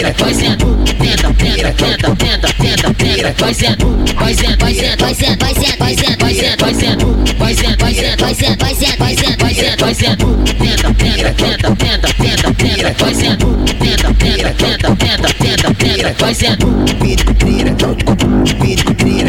vai 0.00 0.34
sendo, 0.34 0.74
tenta, 0.98 1.32
tenta, 1.34 1.72
tenta, 1.72 2.16
tenta, 2.16 2.52
tenta, 2.54 2.94
tenta, 2.94 3.34
vai 3.38 3.52
sendo, 3.54 3.98
vai 4.14 4.34
sendo, 4.34 4.56
vai 4.58 4.74
sendo, 4.74 5.04
vai 5.04 5.14
sendo, 5.14 5.38
vai 5.38 5.54
sendo, 5.54 5.76
vai 5.78 5.94
sendo, 5.94 6.16
vai 6.18 6.34
sendo, 6.34 6.56
vai 6.58 6.74
sendo, 6.74 7.36
vai 7.38 7.54
sendo, 7.54 7.76
vai 7.76 7.94
sendo, 7.94 8.16
vai 8.16 8.34
sendo, 8.34 8.56
vai 8.58 8.74
sendo, 8.74 8.96
vai 8.98 9.14
sendo, 9.14 9.36
vai 9.38 9.54
sendo, 9.54 9.84
vai 9.84 9.94
sendo, 9.94 10.26
tenta, 10.58 10.94
tenta, 10.94 11.32
tenta, 11.34 11.74
tenta, 11.76 12.08
tenta, 12.14 12.54
tenta, 12.54 13.04
vai 13.04 13.14
sendo, 13.14 13.46
tenta, 13.78 14.14
tenta, 14.14 14.50
tenta, 14.54 14.96
tenta, 14.96 15.28
tenta, 15.34 15.74
tenta, 15.74 16.14
vai 16.18 16.34
sendo, 16.34 16.66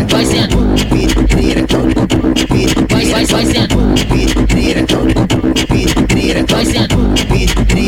vai 0.10 0.26
sendo, 0.26 0.58
vai, 2.90 3.06
vai, 3.06 3.26
vai 3.26 3.46
sendo, 3.46 3.78
vai 3.78 4.26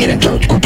sendo, 0.08 0.65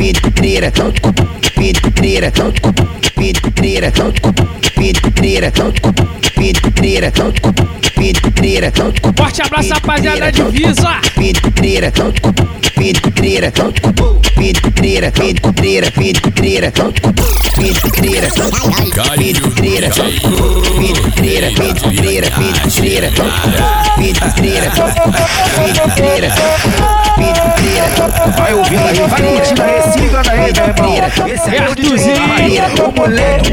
speed 0.00 0.18
treira, 0.34 0.72
salto 0.74 1.02
com 1.02 1.12
speed 1.44 1.78
treira, 1.94 2.32
salto 2.34 2.60
com 2.62 2.72
speed 3.04 3.38
treira, 3.54 3.92
salto 3.94 4.20
com 4.22 4.32
speed 4.64 4.98
treira, 5.14 5.52
salto 5.54 5.80
com 5.82 5.92
speed 6.26 6.60
treira, 6.74 7.12
salto 7.14 7.40
com 7.42 7.52
speed 7.86 8.20
treira, 8.34 8.72
salto 8.74 9.02
com 9.02 9.12
forte 9.12 9.42
abraço 9.42 9.74
rapaziada 9.74 10.32
de 10.32 10.42
Visa. 10.44 11.00
Speed 11.04 11.36
treira, 11.54 11.92
salto 11.94 12.22
com 12.22 12.32
speed 12.66 13.00
treira, 13.14 13.52
salto 13.54 13.80
com 13.92 14.22
speed 14.24 14.56
treira, 14.74 15.10
speed 15.10 15.40
treira, 15.54 15.86
speed 15.88 16.20
treira, 16.34 16.72
salto 16.74 17.02
com 17.02 17.12
speed 17.44 17.92
treira, 17.92 18.30
salto 18.30 18.58
com 18.58 18.72
speed 18.72 19.54
treira, 19.54 19.92
salto 19.92 20.20
com 20.22 20.64
speed 20.64 21.12
treira, 21.12 21.50
speed 21.50 21.76
treira, 21.96 22.26
speed 22.30 22.56
treira, 22.72 23.10
salto 23.10 23.40
cutreira, 23.42 23.90
speed 23.92 24.34
treira, 24.34 24.70
salto 24.74 25.02
com 25.02 25.12
speed 25.12 25.94
treira, 25.94 26.30
speed 26.30 27.36
treira, 27.56 27.86
vai 28.36 28.54
ouvindo 28.54 28.86
aí, 28.86 28.96
vai 29.06 29.22
curtindo 29.22 29.62
aí 29.62 29.79
ligando 30.10 30.28
aí, 30.28 30.52
meu. 30.52 31.34
Esse 31.34 31.56
é 31.56 31.68
o 31.68 32.28
Maria, 32.28 32.66
o 32.82 32.92
moleque 32.92 33.52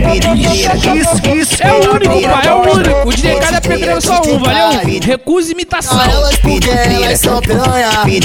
Isso, 0.98 1.22
isso. 1.36 1.64
É 1.64 1.72
o 1.72 1.94
único, 1.94 2.22
pai, 2.22 2.48
é 2.48 2.54
o 2.54 2.62
único. 2.62 3.08
O 3.08 3.14
DJ 3.14 3.40
Cada 3.58 3.70
Pedreiro 3.70 4.02
só 4.02 4.22
um, 4.22 4.40
valeu? 4.40 4.82
Recusa 5.04 5.52
imitação. 5.52 6.00
Elas 6.00 6.36
porque 6.38 6.70
elas 6.70 7.20
são 7.20 7.42
piranha. 7.42 7.90
Aqui 7.90 8.20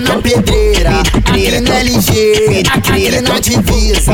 na 0.00 0.16
pedreira, 0.16 0.90
aqui 1.00 1.60
na 1.60 1.78
LG 1.80 2.62
Aqui 2.72 3.20
na 3.20 3.38
divisa. 3.40 4.12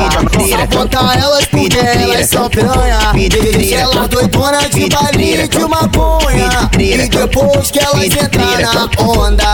Só 0.49 0.67
botar 0.67 1.19
elas 1.19 1.45
porque 1.47 1.79
elas 1.79 2.29
são 2.29 2.51
piranha. 2.51 2.99
Deixa 3.15 3.77
elas 3.77 4.09
doidonas 4.09 4.71
de 4.71 4.89
baile 4.89 5.47
de 5.47 5.59
maconha. 5.61 6.71
E 6.79 7.09
depois 7.09 7.71
que 7.71 7.79
elas 7.79 8.05
entrar 8.05 8.59
na 8.59 8.91
onda 9.05 9.45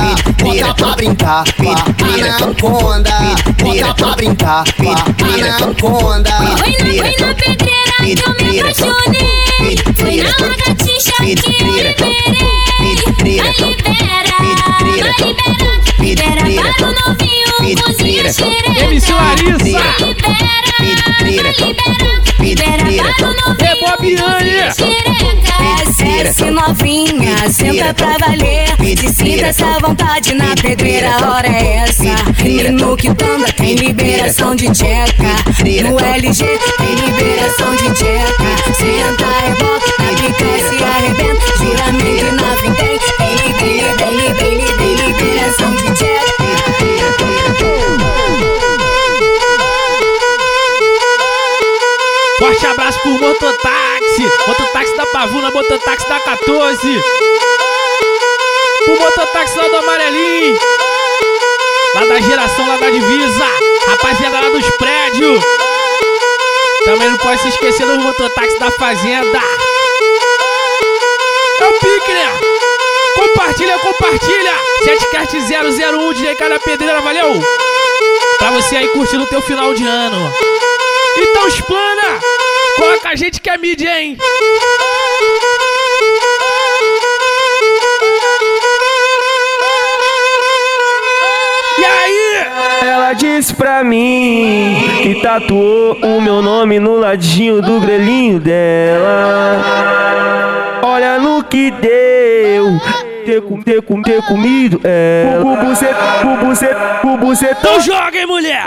Bota 0.43 0.75
pra 0.75 0.95
brincar 0.97 1.45
com 1.55 1.71
a 1.71 1.77
anaconda. 2.15 3.11
Bota 3.63 3.95
pra 3.95 4.17
brincar 4.17 4.65
com 4.77 4.91
a 4.91 4.97
anaconda. 5.35 6.31
Foi 6.33 6.49
na, 6.49 6.57
foi 6.57 7.27
na 7.27 7.35
pedreira 7.35 7.83
que 8.03 8.13
eu 8.13 8.47
me 8.47 8.61
apaixonei. 8.61 9.43
Foi 9.97 10.17
na 10.17 10.47
lagartixa 10.47 11.02
Speed 11.03 11.43
com 11.43 11.53
trira, 11.53 11.91
speed 11.91 12.23
com 12.23 13.13
trira, 13.15 13.53
speed 13.53 13.59
com 13.59 13.73
trira, 13.75 14.29
speed 14.29 14.59
com 14.63 14.73
trira, 14.79 15.11
speed 15.13 15.39
com 17.81 17.93
trira, 17.95 18.31
MC 18.85 19.13
Larissa, 19.13 19.57
speed 19.59 21.03
com 21.03 21.15
trira, 21.25 21.53
speed 21.53 21.59
com 21.59 21.75
trira, 22.45 23.09
é 23.59 23.75
Bobiane. 23.81 24.53
Desce 26.23 26.51
novinha, 26.51 27.51
senta 27.51 27.93
pra 27.95 28.17
valer, 28.19 28.69
se 28.97 29.13
sinta 29.13 29.47
essa 29.47 29.79
vontade 29.81 30.35
na 30.35 30.55
pedreira, 30.55 31.17
a 31.17 31.31
hora 31.31 31.49
é 31.49 31.79
essa. 31.79 32.05
No 32.73 32.97
Quitanda 32.97 33.53
tem 33.53 33.75
liberação 33.75 34.55
de 34.55 34.71
tcheca, 34.71 35.35
no 35.89 35.99
LG 35.99 36.45
tem 36.79 36.95
liberação 36.95 37.75
de 37.77 37.91
tcheca, 37.95 38.73
senta 38.75 39.27
e 39.47 39.55
bota, 39.59 39.93
na 39.99 40.11
picanha 40.15 40.92
arrebenta 40.93 41.45
de 45.77 45.95
tcheca 45.95 46.43
Forte 52.39 52.67
abraço 52.67 52.99
pro 53.01 53.11
Mototáxi. 53.13 54.31
Mototáxi 54.49 54.97
da 54.97 55.07
Pavuna, 55.07 55.51
Mototáxi 55.53 56.09
da 56.09 56.19
14. 56.19 57.01
Pro 58.85 59.01
Mototáxi 59.01 59.57
lá 59.57 59.69
do 59.69 59.77
Amarelinho. 59.77 60.59
Lá 61.95 62.05
da 62.05 62.21
geração, 62.21 62.67
lá 62.67 62.77
da 62.79 62.91
divisa. 62.91 63.45
Rapaziada 63.87 64.41
lá 64.41 64.49
dos 64.49 64.69
prédios. 64.77 65.45
Também 66.85 67.11
não 67.11 67.19
pode 67.19 67.41
se 67.43 67.49
esquecer 67.49 67.87
dos 67.87 68.03
mototáxi 68.03 68.59
da 68.59 68.73
fazenda. 68.73 69.41
Compartilha, 73.43 73.77
compartilha. 73.81 74.53
7cast001 74.85 76.15
DJ 76.15 76.37
Cada 76.37 76.61
Pedreira, 76.61 77.01
valeu? 77.01 77.43
Pra 78.39 78.53
você 78.53 78.77
aí 78.77 78.87
curtindo 78.91 79.25
o 79.25 79.27
teu 79.27 79.43
final 79.43 79.75
de 79.75 79.85
ano. 79.85 80.33
Então 81.19 81.49
explana! 81.49 82.21
Coloca 82.77 83.09
a 83.09 83.17
gente 83.17 83.41
que 83.41 83.51
é 83.51 83.59
mídia, 83.59 84.01
hein? 84.01 84.17
E 91.79 91.85
aí? 91.85 92.47
Ela 92.87 93.13
disse 93.13 93.53
pra 93.55 93.83
mim 93.83 95.01
que 95.03 95.21
tatuou 95.21 95.99
o 96.01 96.21
meu 96.21 96.41
nome 96.41 96.79
no 96.79 96.97
ladinho 96.97 97.61
do 97.61 97.81
grelhinho 97.81 98.39
dela. 98.39 99.61
Olha 100.85 101.19
no 101.19 101.43
que 101.43 101.73
deu. 101.73 102.81
Ter, 103.25 103.41
com, 103.41 103.63
ter, 103.63 103.81
com, 103.83 104.03
ter 104.03 104.21
comido 104.23 104.81
ela. 104.83 105.45
O 105.45 105.57
bucet, 105.57 105.95
o 106.25 106.45
bucet, 106.45 106.75
o 107.05 107.17
bucetão. 107.17 107.59
Então 107.61 107.81
joga, 107.81 108.19
hein, 108.19 108.27
mulher? 108.27 108.65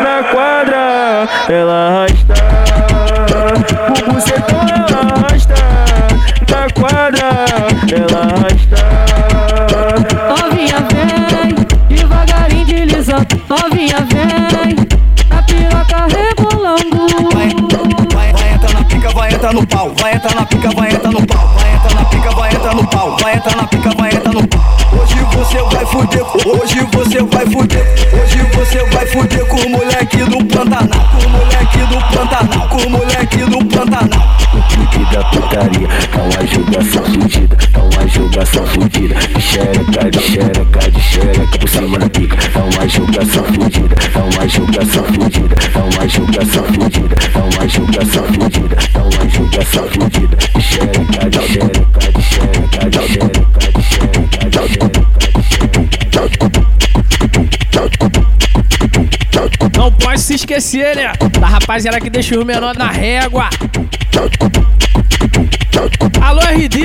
Na 0.00 0.22
quadra, 0.30 1.28
ela 1.48 1.88
arrasta. 1.88 2.34
O 3.90 4.12
bucetão 4.12 4.60
ela 4.60 5.00
arrasta. 5.14 5.54
Na 6.48 6.68
quadra, 6.80 7.26
ela 7.92 8.20
arrasta. 8.22 8.76
Novinha 10.28 10.78
vem, 10.92 11.54
devagarinho 11.88 12.64
deslizando. 12.64 13.42
Novinha 13.48 13.98
vem, 14.12 14.65
entrar 19.46 19.52
no 19.52 19.66
pau. 19.66 19.94
Vai 20.00 20.14
entrar 20.14 20.34
na 20.34 20.46
pica, 20.46 20.70
vai 20.70 20.92
entrar 20.92 21.12
no 21.12 21.26
pau. 21.26 21.48
Vai 21.54 21.74
entrar 21.74 21.94
na 21.94 22.04
pica, 22.06 22.30
vai 22.30 22.54
entrar 22.54 22.74
no 22.74 22.86
pau. 22.88 23.16
Vai 23.20 23.36
entrar 23.36 23.56
na 23.56 23.66
pica, 23.68 23.95
fuder, 25.96 26.22
hoje 26.46 26.86
você 26.92 27.22
vai 27.22 27.46
fuder. 27.46 27.84
Hoje 28.12 28.38
você 28.54 28.84
vai 28.94 29.06
fuder 29.06 29.46
com 29.46 29.56
o 29.56 29.70
moleque 29.70 30.18
do 30.24 30.44
Pantanal. 30.44 31.08
Com 31.10 31.26
o 31.26 31.30
moleque 31.30 31.78
do 31.78 31.98
Pantanal. 32.14 32.68
Com 32.68 32.76
o 32.76 32.90
moleque 32.90 33.38
do 33.38 33.58
Pantanal. 33.64 34.36
O 34.52 34.62
pique 34.68 35.14
da 35.14 35.24
putaria, 35.24 35.88
tá 36.12 36.22
uma 36.22 36.46
jogação 36.46 37.04
fudida, 37.04 37.56
tá 37.72 37.80
uma 37.80 38.08
jogação 38.08 38.66
fudida. 38.66 39.14
De 39.14 39.40
xereca, 39.40 40.10
de 40.10 40.20
xereca, 40.20 40.90
de 40.90 41.00
xereca 41.00 41.58
por 41.58 41.68
cima 41.68 41.98
da 41.98 42.08
pica. 42.10 42.36
Tá 42.50 42.60
uma 42.60 42.88
jogação 42.88 43.44
fudida, 43.44 43.96
tá 44.12 44.20
uma 44.20 44.48
jogação 44.48 45.04
fudida, 45.04 45.56
tá 45.72 45.80
uma 45.80 46.08
jogação 46.08 46.64
fudida, 46.64 47.16
tá 47.32 47.40
uma 47.40 47.68
jogação 47.68 48.24
fudida, 48.24 48.76
tá 48.92 49.02
uma 49.02 49.28
jogação 49.28 49.88
fudida. 49.88 50.36
De 50.36 50.62
xereca, 50.62 51.30
de 51.30 51.40
xereca, 51.40 52.12
de 52.12 52.22
xereca, 52.22 52.90
de 52.90 52.98
xereca, 53.00 53.72
de 53.72 53.82
xereca, 53.82 54.18
de 54.52 54.62
xereca, 54.62 55.06
Não 59.76 59.92
pode 59.92 60.20
se 60.20 60.34
esquecer, 60.34 60.96
né? 60.96 61.12
Da 61.38 61.46
rapaziada 61.46 62.00
que 62.00 62.08
deixa 62.08 62.38
o 62.40 62.44
menor 62.44 62.76
na 62.76 62.90
régua. 62.90 63.50
Alô, 66.22 66.40
RD! 66.40 66.82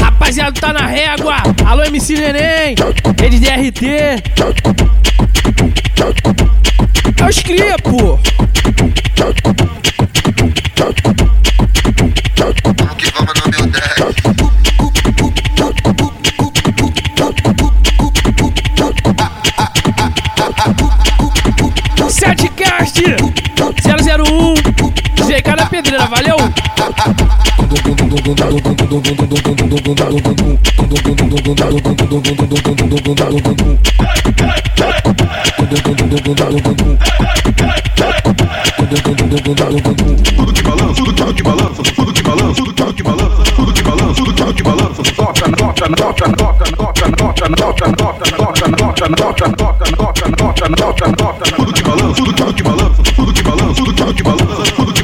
Rapaziada, 0.00 0.60
tá 0.60 0.72
na 0.72 0.86
régua! 0.86 1.36
Alô, 1.66 1.84
MC 1.84 2.14
Neném! 2.14 2.74
Rede 3.20 3.38
DRT! 3.38 3.86
É 7.20 7.28
os 7.28 7.38
cria, 7.40 7.76
pô! 7.78 8.18
Podcast 22.90 23.22
001 24.18 24.54
GK 25.28 25.56
da 25.56 25.66
Pedreira, 25.66 26.06
valeu! 26.06 26.36
Vai, 26.36 26.50
vai, 26.50 27.94
vai, 37.96 38.19
tudo 38.90 40.52
que 40.52 40.62
balança, 40.64 41.04
tudo, 41.04 41.32
que 41.32 41.42
balança, 41.44 41.82
tudo 41.94 42.12
que 42.12 42.22
balança, 42.22 42.62
tudo, 42.64 42.92
que 42.92 43.02
balança, 43.04 43.42
tudo 43.54 43.72
que 43.72 43.82
balança, 43.84 44.24
tudo, 44.24 44.52
que 44.52 44.62
balança, 44.64 45.02
toca, 45.14 45.50
toca, 45.52 45.88
toca, 45.94 46.28
toca, 46.30 46.64
toca, 46.72 47.10
toca, 47.10 47.48
toca, 47.54 47.86
toca, 47.86 48.26
toca, 48.40 49.06
toca, 49.06 49.78
toca, 49.78 50.26
toca, 50.26 50.66
toca, 50.66 50.68
toca, 50.74 51.12
toca, 51.12 51.44
tudo 51.54 51.72
que 51.72 51.82
balança, 51.84 52.22
tudo, 52.24 52.34
que 52.34 52.62
balança, 52.64 53.02
tudo 53.14 53.32
que 53.32 53.42
balança, 53.44 53.82
tudo, 53.84 54.12
que 54.12 54.22
balança, 54.24 54.72
tudo 54.74 54.92
que 54.92 55.02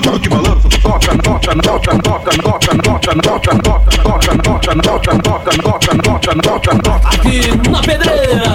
tudo, 0.00 0.18
que 0.18 0.28
balança, 0.30 0.68
toca, 0.80 1.12
toca, 1.18 1.52
toca, 1.60 1.92
toca, 1.96 2.32
toca, 2.40 2.72
toca, 2.72 3.12
toca, 3.20 3.52
toca, 3.66 4.32
toca, 4.32 5.52
toca, 5.60 5.92
toca, 6.02 6.32
toca, 6.40 6.72
toca. 6.76 7.08
Aqui 7.12 7.52
na 7.70 7.80
pedreira, 7.82 8.48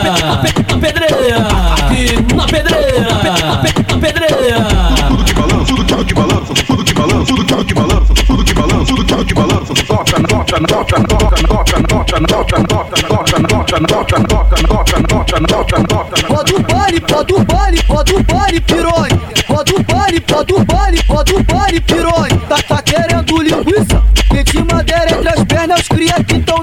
na 0.70 0.78
pedreira, 0.80 1.38
aqui 1.78 2.18
na 2.42 2.48
pedreira, 2.48 3.02
na 3.02 3.98
pedreira. 4.00 4.66
Tudo 5.08 5.24
que 5.24 5.34
balança, 5.34 5.76
tudo, 5.76 6.06
que 6.06 6.14
balança, 6.14 6.54
tudo 6.66 6.84
que 6.84 6.94
balança, 6.94 7.34
tudo 7.36 7.44
tudo 7.46 7.66
que 7.66 7.74
balança, 7.74 8.14
tudo 8.26 8.44
que 8.44 8.54
balança, 8.54 8.96
tudo 8.96 9.26
que 9.26 9.34
balança, 9.34 9.74
toca, 9.86 10.22
toca, 10.24 10.60
toca, 10.62 11.02
toca, 11.02 11.42
toca, 11.42 11.82
toca, 11.82 12.22
toca, 12.22 12.58
toca, 12.58 12.98
toca, 12.98 13.78
toca, 13.82 14.20
toca, 14.24 14.68
toca, 14.68 15.02
toca, 15.08 15.40
toca, 15.48 15.84
toca. 15.84 16.28
Pode 16.28 16.54
o 16.54 16.64
pare, 16.64 17.00
pode 17.02 17.34
o 17.34 17.46
pare, 17.46 17.84
pode 17.84 18.14
o 18.14 18.24
pare, 18.24 18.62
pironha. 18.62 19.22
Pode 19.48 19.74
o 19.74 19.84
pare, 19.84 20.20
pode 20.22 20.54
o 20.54 20.66
pare, 20.66 21.04
pode 21.04 21.34
o 21.34 21.44
pare, 21.44 21.82
pironha. 21.82 22.38
Tá, 22.50 22.58
tá 22.68 22.82
querendo 22.82 23.42
linguiça? 23.42 24.02
Que 24.30 24.44
te 24.44 24.64
madeira 24.64 25.12
entre 25.12 25.30
as 25.30 25.44
pernas, 25.44 25.61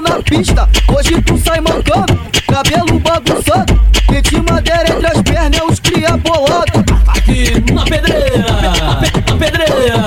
na 0.09 0.21
pista. 0.23 0.67
Hoje 0.87 1.21
tu 1.21 1.37
sai 1.37 1.61
mancando, 1.61 2.19
cabelo 2.47 2.99
bagunçado. 2.99 3.79
Que 4.07 4.21
te 4.21 4.41
madeira 4.41 4.89
entre 4.89 5.07
as 5.07 5.21
pernas, 5.21 5.61
os 5.69 5.79
cria 5.79 6.17
bolado. 6.17 6.83
Aqui 7.07 7.63
na 7.71 7.83
pedreira, 7.85 8.45
na 9.27 9.35
pedreira, 9.37 9.97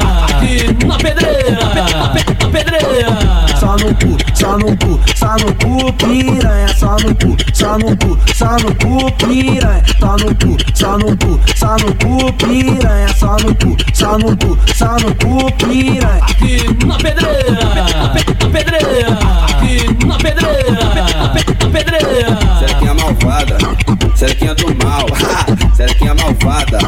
no 3.82 3.94
cu, 3.94 4.16
só 4.34 4.56
no 4.58 4.76
cu, 4.76 5.00
só 5.14 5.34
no 5.40 5.52
cu, 5.60 5.92
piranha. 5.92 6.68
Só 6.68 6.96
no 7.02 7.14
cu, 7.14 7.36
só 7.52 7.78
no 7.78 7.96
cu, 7.96 8.18
só 8.34 8.56
no 8.62 8.74
cu, 8.80 9.10
piranha. 9.18 9.82
Só 10.00 10.16
no 10.16 10.34
cu, 10.40 10.56
só 10.74 10.96
no 10.98 11.16
cu, 11.16 11.40
só 11.56 11.76
no 11.76 11.94
cu, 12.00 12.32
piranha. 12.32 13.08
Só 13.14 13.36
no 13.42 13.54
cu, 13.54 13.76
só 13.92 14.18
no 14.18 14.36
cu, 14.36 14.58
só 14.74 14.96
no 15.02 15.14
cu, 15.20 15.50
piranha. 15.58 16.20
Aqui 16.22 16.56
na 16.86 16.96
pedreira, 16.96 17.52
na 18.40 18.48
pedreira, 18.50 19.18
aqui 19.48 20.06
na 20.06 20.16
pedreira, 20.16 20.84
na 21.60 21.70
pedreira. 21.70 22.38
Serequinha 22.58 22.94
malvada, 22.94 23.58
Serequinha 24.22 24.54
do 24.54 24.72
mal, 24.76 25.04
Serequinha 25.74 26.14
malvada, 26.14 26.78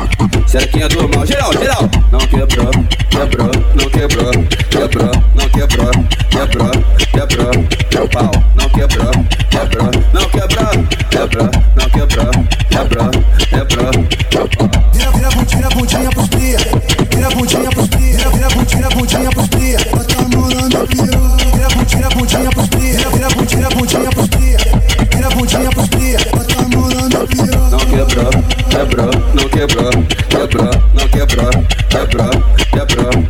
Serequinha 0.46 0.88
do 0.88 1.08
mal. 1.08 1.26
Geral, 1.26 1.52
geral. 1.52 1.90
Não 2.12 2.20
quebrou, 2.20 2.70
quebrou, 3.10 3.50
não 3.74 3.90
quebrou, 3.90 4.30
quebrou, 4.70 5.10
não 5.34 5.48
quebrou, 5.48 5.90
quebrou, 6.30 6.70
quebrou, 7.10 7.52
meu 7.92 8.08
pau. 8.08 8.30
Não 8.54 8.68
quebrou, 8.68 9.10
quebrou, 9.50 9.90
não 10.12 10.28
quebrou, 10.28 10.86
quebrou, 11.10 11.50
não 11.74 11.90
quebrou, 11.90 12.30
quebrou, 12.70 13.10
quebrou, 13.50 13.92
meu 14.32 14.48
pau. 14.56 14.84
Vira, 14.92 15.10
vira, 15.10 15.30
bundinha, 15.30 15.68
bundinha 15.70 16.10
pros 16.10 16.28
cria. 16.28 16.58
Vira, 17.10 17.30
bundinha 17.30 17.70
pros 17.72 17.88
cria. 17.88 17.93
Quebrou, 29.66 30.04
quebrou, 30.28 30.70
não 30.94 31.08
quebrou, 31.08 31.64
quebrou, 31.88 32.30
quebrou, 32.70 33.24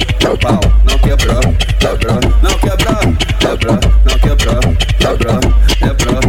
meu. 0.45 0.61
Não 0.85 0.99
quebrou, 0.99 1.55
quebrou, 1.79 2.21
não 2.43 2.59
quebrou, 2.59 3.15
quebrou, 3.39 3.79
não 4.05 4.19
quebrou, 4.19 4.61
quebrou, 4.99 5.41
quebrou, 5.79 6.24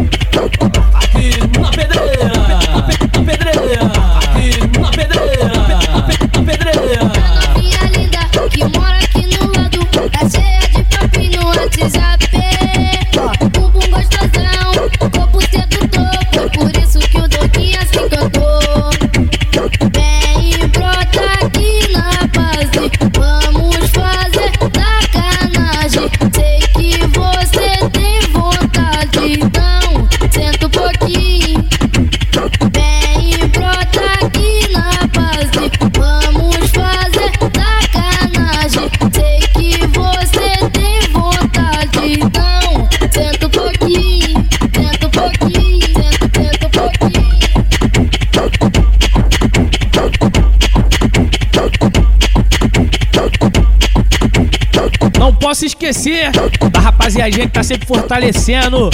Posso 55.56 55.64
esquecer 55.64 56.30
da 56.70 56.80
rapaziadinha 56.80 57.46
que 57.46 57.52
tá 57.54 57.62
sempre 57.62 57.86
fortalecendo. 57.86 58.90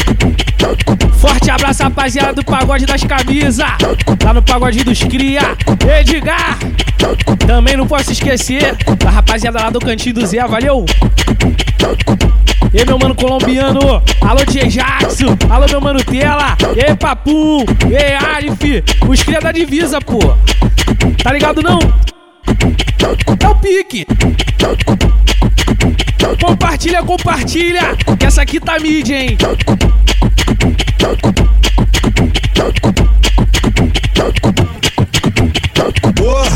Forte 1.18 1.51
abraço, 1.51 1.83
rapaziada 1.83 2.35
do 2.35 2.44
Pagode 2.44 2.87
das 2.87 3.03
Camisas. 3.03 3.66
Lá 4.22 4.33
no 4.33 4.40
Pagode 4.40 4.85
dos 4.85 5.03
Cria. 5.03 5.57
Edgar. 5.98 6.61
Também 7.48 7.77
não 7.77 7.85
posso 7.85 8.12
esquecer 8.12 8.77
da 8.96 9.11
rapaziada 9.11 9.61
lá 9.61 9.70
do 9.70 9.81
Cantinho 9.81 10.14
do 10.14 10.25
Zé. 10.25 10.46
Valeu. 10.46 10.87
E 12.72 12.85
meu 12.85 12.96
mano 12.96 13.16
colombiano, 13.16 14.01
alô 14.20 14.46
Tia 14.46 14.68
Jackson, 14.68 15.37
alô 15.51 15.66
meu 15.66 15.81
mano 15.81 16.05
Tela, 16.05 16.57
e 16.77 16.94
Papu, 16.94 17.64
e 17.90 17.96
aí 17.96 18.14
Alif, 18.14 18.85
os 19.09 19.22
cria 19.25 19.40
da 19.40 19.51
divisa, 19.51 20.01
pô. 20.01 20.20
Tá 21.25 21.33
ligado 21.33 21.61
não? 21.61 21.81
É 23.42 23.48
o 23.48 23.55
pique. 23.57 24.07
Compartilha, 26.42 27.05
compartilha, 27.05 27.96
que 28.18 28.26
essa 28.26 28.42
aqui 28.42 28.59
tá 28.59 28.76
mídia, 28.81 29.16
hein? 29.16 29.38
Porra, 36.16 36.50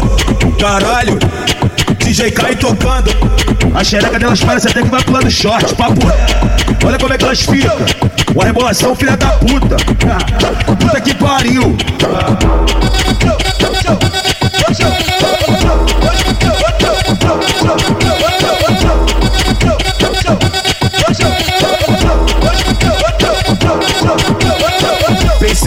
caralho, 0.58 1.16
DJ 2.00 2.32
Kai 2.32 2.56
tocando. 2.56 3.10
A 3.76 3.84
xereca 3.84 4.18
delas 4.18 4.40
parece 4.40 4.68
até 4.68 4.82
que 4.82 4.88
vai 4.88 5.04
pulando 5.04 5.30
short, 5.30 5.72
papo. 5.76 6.00
Olha 6.84 6.98
como 6.98 7.14
é 7.14 7.18
que 7.18 7.24
elas 7.24 7.42
ficam. 7.42 7.76
Uma 8.34 8.44
rebolação, 8.44 8.96
filha 8.96 9.16
da 9.16 9.28
puta. 9.38 9.76
Puta 10.66 11.00
que 11.00 11.14
pariu. 11.14 11.76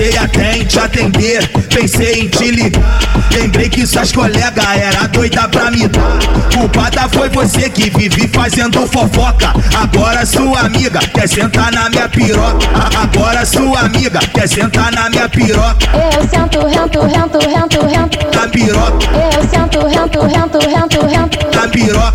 Pensei 0.10 0.18
até 0.18 0.58
em 0.58 0.66
te 0.66 0.80
atender, 0.80 1.48
pensei 1.70 2.22
em 2.22 2.28
te 2.28 2.50
ligar. 2.50 3.00
Lembrei 3.32 3.70
que 3.70 3.86
suas 3.86 4.12
colegas 4.12 4.66
era 4.76 5.08
doida 5.08 5.48
pra 5.48 5.70
me 5.70 5.88
dar. 5.88 6.18
Culpada 6.52 7.08
foi 7.10 7.30
você 7.30 7.70
que 7.70 7.92
vive 7.92 8.28
fazendo 8.28 8.88
fofoca. 8.88 9.54
Agora 9.80 10.26
sua 10.26 10.62
amiga 10.62 10.98
quer 11.14 11.30
sentar 11.30 11.72
na 11.72 11.92
minha 11.92 12.10
piroca. 12.10 12.68
Agora 13.00 13.46
sua 13.46 13.82
amiga 13.82 14.20
quer 14.34 14.50
sentar 14.50 14.92
na 14.92 15.12
minha 15.12 15.30
piroca. 15.30 15.86
Eu 15.94 16.28
sento, 16.28 16.66
rento, 16.66 17.02
rento, 17.02 17.40
rento, 17.48 17.86
rento 17.86 18.36
Na 18.36 18.48
piroca, 18.48 19.06
Eu 19.36 19.48
sento, 19.48 19.86
rento, 19.86 20.22
rento, 20.22 20.60
rento, 20.60 21.06
rento 21.06 21.49
na 21.60 21.68
piroca, 21.68 22.14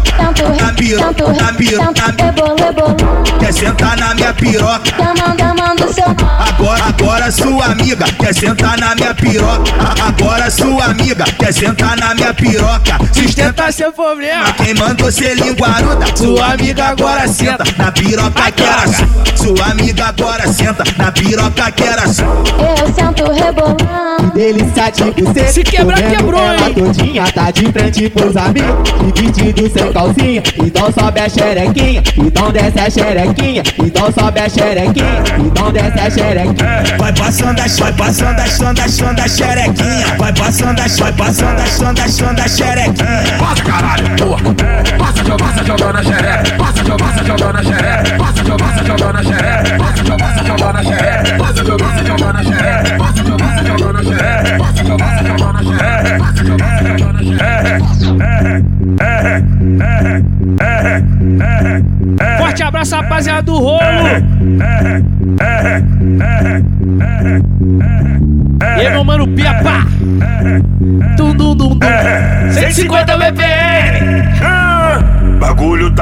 na 0.58 0.72
piroca, 0.72 1.32
na 1.32 1.52
piroca. 1.52 2.14
rebolo, 2.18 2.56
rebolo 2.56 2.96
Quer 3.38 3.52
sentar 3.52 3.96
na 3.98 4.14
minha 4.14 4.32
piroca. 4.32 4.90
Gamando 5.36 5.92
seu 5.92 6.04
Agora, 6.08 6.84
agora 6.84 7.30
sua 7.30 7.66
amiga 7.66 8.06
quer 8.18 8.34
sentar 8.34 8.78
na 8.78 8.94
minha 8.94 9.14
piroca. 9.14 9.70
Agora 10.02 10.50
sua 10.50 10.86
amiga 10.86 11.24
quer 11.38 11.52
sentar 11.52 11.96
na 11.98 12.14
minha 12.14 12.32
piroca. 12.32 12.98
Sustenta 13.12 13.70
seu 13.70 13.92
problema. 13.92 14.50
Quem 14.52 14.74
mandou 14.74 15.12
ser 15.12 15.34
linguaruda? 15.34 16.06
Sua 16.16 16.52
amiga 16.54 16.86
agora 16.86 17.28
senta 17.28 17.64
na 17.76 17.92
piroca 17.92 18.50
que 18.50 18.62
era 18.62 18.86
sua. 18.88 19.36
Sua 19.36 19.66
amiga 19.66 20.06
agora 20.06 20.50
senta 20.50 20.84
na 20.96 21.12
piroca 21.12 21.70
que 21.70 21.82
era 21.82 22.08
sua. 22.08 22.24
Eu 22.24 22.94
sento 22.94 23.30
rebolando 23.30 23.84
Delícia 24.34 24.90
de 24.90 25.22
você 25.22 25.52
Se 25.52 25.62
quebrar, 25.62 26.02
quebrou, 26.02 26.40
ela 26.40 26.68
hein? 26.68 26.74
todinha 26.74 27.30
tá 27.30 27.52
de 27.52 27.70
frente 27.70 28.10
pros 28.10 28.36
amigos 28.36 29.12
Dividido 29.34 29.78
sem 29.78 29.92
calcinha 29.92 30.42
Então 30.58 30.92
sobe 30.92 31.20
a 31.20 31.28
xerequinha 31.28 32.02
Então 32.16 32.50
desce 32.50 32.78
a 32.78 32.90
xerequinha 32.90 33.62
Então 33.78 34.12
sobe 34.12 34.40
a 34.40 34.48
xerequinha 34.48 35.24
Então 35.38 35.72
desce 35.72 36.00
a 36.00 36.10
xerequinha 36.10 36.98
Vai 36.98 37.12
passando 37.12 37.60
a 37.60 37.66
vai 37.66 37.92
passando 37.92 38.38
a 38.38 38.46
chanda, 38.46 38.88
chanda, 38.88 39.22
a 39.22 39.28
xerequinha. 39.28 40.16
Vai 40.18 40.32
passando 40.32 40.80
a 40.80 40.86
vai 40.86 41.12
passando 41.12 41.60
a 41.60 41.66
chanda, 41.66 42.08
chanda, 42.08 42.48
xerequinha. 42.48 43.38
Passa 43.38 43.62
caralho, 43.62 44.16
porra. 44.16 44.54
Passa, 44.98 45.36
passa 45.36 45.64
jogando 45.64 45.98
a 45.98 46.02
xereca. 46.02 46.56
Passa, 46.56 46.84
passa 46.96 47.24
jogando 47.24 47.58
a 47.58 47.62
xereca. 47.62 48.03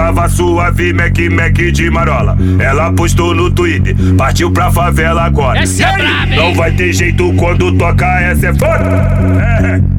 Tava 0.02 0.28
suave, 0.28 0.92
Mac 0.92 1.16
Mac 1.30 1.54
de 1.54 1.88
marola. 1.88 2.36
Ela 2.58 2.92
postou 2.92 3.32
no 3.36 3.48
Twitter, 3.48 3.94
partiu 4.18 4.50
pra 4.50 4.68
favela 4.72 5.22
agora. 5.22 5.60
Essa 5.60 5.84
é 5.84 5.96
braba, 5.96 6.34
hein? 6.34 6.36
Não 6.36 6.54
vai 6.54 6.72
ter 6.72 6.92
jeito 6.92 7.32
quando 7.34 7.70
toca, 7.78 8.20
essa 8.20 8.48
é 8.48 8.54
foda. 8.54 9.91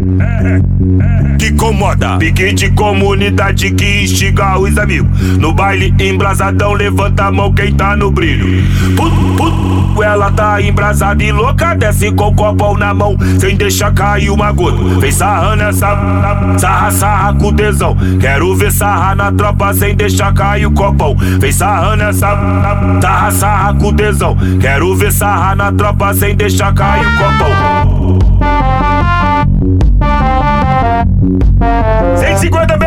Que 1.40 1.48
incomoda, 1.48 2.18
pique 2.18 2.54
de 2.54 2.70
comunidade 2.72 3.72
que 3.72 4.04
instiga 4.04 4.58
os 4.60 4.78
amigos. 4.78 5.38
No 5.38 5.54
baile 5.54 5.94
embrasadão, 6.00 6.74
levanta 6.74 7.26
a 7.26 7.32
mão 7.32 7.54
quem 7.54 7.74
tá 7.74 7.96
no 7.96 8.12
brilho. 8.12 8.64
Put, 8.96 9.14
put, 9.38 10.04
ela 10.04 10.32
tá 10.32 10.62
embrasada 10.62 11.24
e 11.24 11.32
louca, 11.32 11.76
desce 11.76 12.12
com 12.12 12.28
o 12.28 12.34
copão 12.34 12.76
na 12.78 12.94
mão, 12.94 13.18
sem 13.40 13.56
deixar 13.56 13.94
cair 13.94 14.30
uma 14.30 14.52
gota. 14.52 14.78
Vem 15.00 15.12
sarrando 15.12 15.64
essa 15.64 16.58
sarra, 16.58 16.92
sarra 16.92 17.34
com 17.34 17.54
tesão. 17.54 17.96
Quero 18.20 18.56
ver 18.56 18.72
sarra 18.72 19.16
na 19.16 19.32
tropa 19.32 19.74
sem 19.74 19.96
deixar 19.96 20.34
cair 20.34 20.66
o 20.66 20.72
copão. 20.72 21.16
Vem 21.40 21.52
sarrando 21.52 22.04
essa 22.04 23.00
sarra, 23.02 23.32
sarra 23.32 23.74
com 23.76 23.94
tesão. 23.94 24.38
Quero 24.60 24.96
ver 24.96 25.12
sarra 25.12 25.56
na 25.56 25.72
tropa 25.72 26.14
sem 26.14 26.36
deixar 26.36 26.74
cair 26.74 27.06
o 27.06 27.18
copão. 27.18 27.73
si 32.44 32.50
guarda 32.50 32.83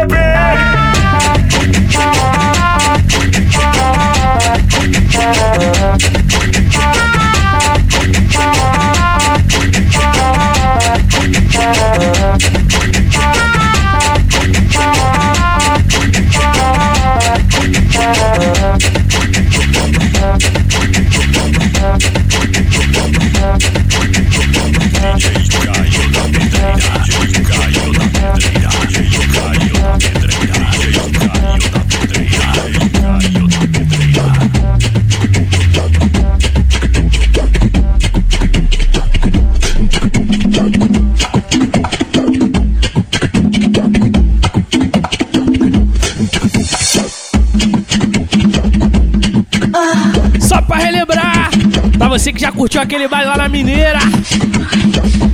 você 52.26 52.32
que 52.32 52.40
já 52.40 52.50
curtiu 52.50 52.80
aquele 52.80 53.06
baile 53.06 53.28
lá 53.28 53.36
na 53.36 53.48
Mineira. 53.48 54.00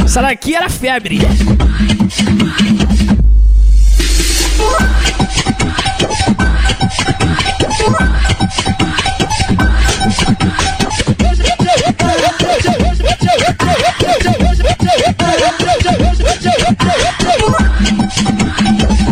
Essa 0.05 0.21
daqui 0.21 0.55
era 0.55 0.69
febre. 0.69 1.21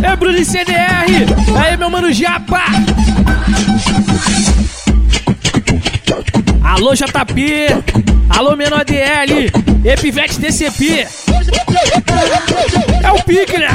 É 0.02 0.16
Bruno 0.16 0.44
CDR. 0.44 1.24
Aí, 1.58 1.76
meu 1.78 1.88
mano 1.88 2.12
Japa. 2.12 2.60
Alô, 6.80 6.94
JP. 6.94 7.66
Alô, 8.30 8.56
menor 8.56 8.86
DL. 8.86 9.52
Epivete 9.84 10.40
DCP. 10.40 11.06
É 13.02 13.12
o 13.12 13.22
pique, 13.22 13.58
né? 13.58 13.68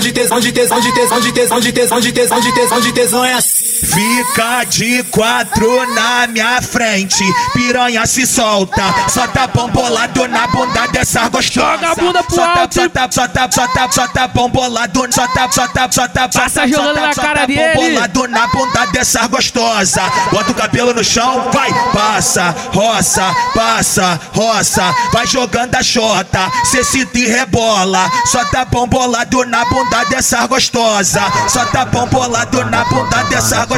Tesão, 0.00 0.04
de 0.04 0.12
tesão, 0.12 0.40
de 0.40 0.52
tesão, 0.52 0.80
de 0.80 0.92
tesão, 0.92 1.20
de 1.20 1.32
tesão, 1.32 1.60
de 1.60 1.72
tesão, 1.72 2.00
de 2.00 2.12
tesão, 2.12 2.40
de 2.40 2.52
tesão, 2.52 2.80
de 2.80 2.92
tesão, 2.92 3.24
é 3.24 3.34
assim. 3.34 3.57
Fica 3.92 4.64
de 4.64 5.02
quatro 5.04 5.94
na 5.94 6.26
minha 6.26 6.60
frente, 6.60 7.24
piranha 7.54 8.06
se 8.06 8.26
solta, 8.26 8.82
só 9.08 9.26
tá 9.28 9.46
bom 9.46 9.68
bolado 9.70 10.28
na 10.28 10.46
bunda 10.46 10.86
dessa 10.88 11.26
gostosa. 11.28 11.78
Joga 11.78 11.90
a 11.90 11.94
bunda 11.94 12.22
pro 12.22 12.34
só 12.36 12.44
alto. 12.44 12.74
Só 12.74 12.88
tá, 12.88 13.08
só 13.10 13.28
tá, 13.28 13.48
só 13.50 13.66
tá, 13.68 13.90
só 13.90 14.08
tá 14.08 14.28
bom 14.28 14.50
bolado, 14.50 15.06
só 15.10 15.26
tá, 15.28 15.50
só 15.50 15.66
tá, 15.68 15.88
só 15.90 16.06
tá, 16.06 16.28
só 16.30 16.40
Passa 16.42 16.68
jogando 16.68 17.00
na 17.00 17.14
só 17.14 17.22
cara 17.22 17.40
tá 17.40 17.46
dele. 17.46 17.74
bom 17.74 17.80
bolado 17.82 18.28
na 18.28 18.46
bunda 18.48 18.86
dessa 18.92 19.26
gostosa. 19.26 20.02
Bota 20.30 20.52
o 20.52 20.54
cabelo 20.54 20.92
no 20.92 21.02
chão, 21.02 21.48
vai, 21.50 21.72
passa, 21.92 22.54
roça, 22.74 23.34
passa, 23.54 24.20
roça, 24.34 24.94
vai 25.12 25.26
jogando 25.26 25.74
a 25.74 25.82
chota, 25.82 26.50
cê 26.64 26.84
se 26.84 27.06
te 27.06 27.26
rebola, 27.26 28.10
só 28.26 28.44
tá 28.44 28.66
bom 28.66 28.86
bolado 28.86 29.44
na 29.46 29.64
bunda 29.64 30.04
dessa 30.04 30.46
gostosa, 30.46 31.22
só 31.48 31.64
tá 31.66 31.86
bom 31.86 32.06
bolado 32.06 32.64
na 32.66 32.84
bunda 32.84 33.22
dessa 33.24 33.56
gostosa. 33.64 33.77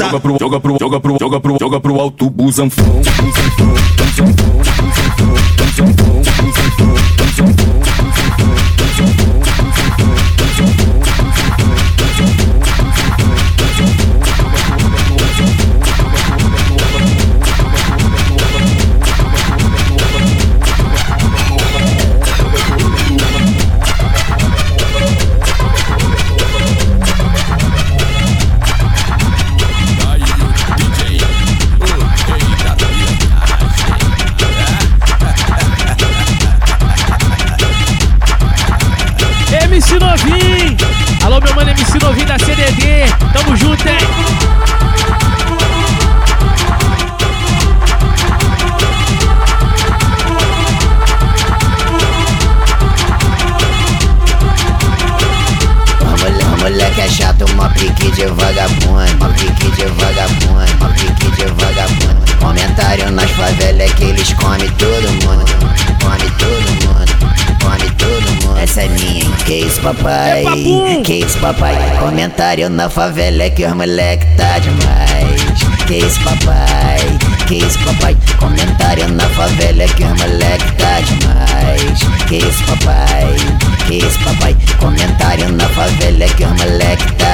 gostosa. 0.00 0.10
Joga 0.10 0.20
pro, 0.20 0.38
joga 0.38 0.60
pro, 0.60 0.76
joga 0.78 1.00
pro, 1.00 1.18
joga 1.18 1.40
pro, 1.40 1.56
joga 1.58 1.80
pro 1.80 2.00
alto, 2.00 2.30
busanfão, 2.30 2.84
busanfão, 2.86 3.26
busanfão, 3.26 3.74
busanfão, 4.08 4.54
busanfão, 4.78 5.34
busanfão, 5.58 6.22
busanfão, 6.44 7.19
Que 70.10 70.42
isso, 70.42 70.58
papai? 70.58 71.02
Que 71.04 71.12
isso, 71.24 71.38
papai? 71.38 71.98
Comentário 72.00 72.68
na 72.68 72.90
favela 72.90 73.44
é 73.44 73.50
que 73.50 73.64
os 73.64 73.72
moleque 73.74 74.26
tá 74.36 74.58
demais. 74.58 75.40
Que 75.86 75.98
isso, 75.98 76.20
papai? 76.24 76.98
Que 77.46 77.54
isso, 77.58 77.78
papai? 77.84 78.16
Comentário 78.38 79.08
na 79.08 79.28
favela 79.30 79.82
é 79.84 79.86
que 79.86 80.02
os 80.02 80.20
moleque 80.20 80.72
tá 80.72 81.00
demais. 81.00 82.26
Que 82.28 82.38
isso, 82.38 82.64
papai? 82.64 83.36
Que 83.86 83.98
isso, 83.98 84.18
papai? 84.24 84.56
Comentário 84.78 85.52
na 85.52 85.68
favela 85.68 86.24
é 86.24 86.28
que 86.28 86.44
os 86.44 86.52
moleque 86.60 87.12
tá 87.12 87.29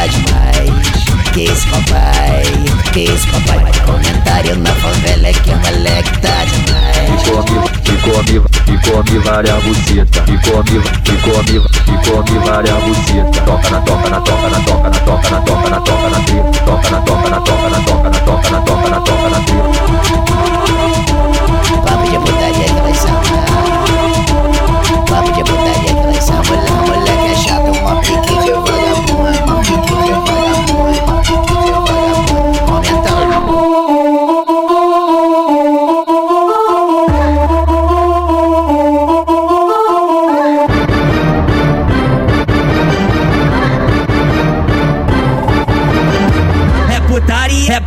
e 8.36 8.78
come, 8.88 9.10
e 9.10 9.18
várias 9.18 9.62
buceta. 9.62 10.24
E 10.26 10.38
come, 10.48 10.76
e 10.76 11.20
come, 11.20 11.56
e 11.56 12.08
come 12.08 12.38
várias 12.44 12.82
buceta. 12.84 13.40
Toca 13.42 13.70
na 13.70 13.80
toca 13.80 14.08
na 14.08 14.20
toca 14.20 14.48
na 14.48 14.60
toca 14.60 14.88
na 14.88 15.00
toca 15.00 15.30
na 15.30 15.40
toca 15.40 15.70
na 15.70 15.80
toca 15.80 16.08
na 16.08 16.20
tria. 16.24 16.42
Toca 16.64 16.90
na 16.90 17.00
toca 17.00 17.28
na 17.30 17.40
toca 17.40 17.68
na 17.68 17.80
toca 17.80 18.10
na 18.10 18.20
toca 18.20 18.50
na 18.50 18.60
toca 18.60 18.88
na 18.88 19.00
toca 19.00 19.28
na 19.28 19.40
tria. 19.40 19.75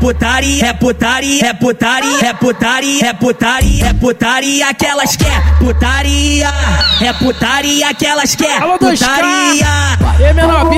Putaria, 0.09 0.65
é 0.65 0.73
putaria, 0.73 1.45
é 1.45 1.53
putaria, 1.53 2.25
é 2.25 2.33
putaria, 2.33 3.05
é 3.05 3.13
putaria, 3.13 3.85
é 3.85 3.93
putaria, 3.93 4.65
é 4.67 4.73
que 4.73 4.85
elas 4.85 5.15
quer. 5.15 5.59
Putaria, 5.59 6.51
é 7.01 7.13
putaria 7.13 7.93
que 7.93 8.07
elas 8.07 8.33
quer. 8.33 8.59
Putaria. 8.79 9.67
E 10.19 10.33
menor 10.33 10.65
B. 10.65 10.77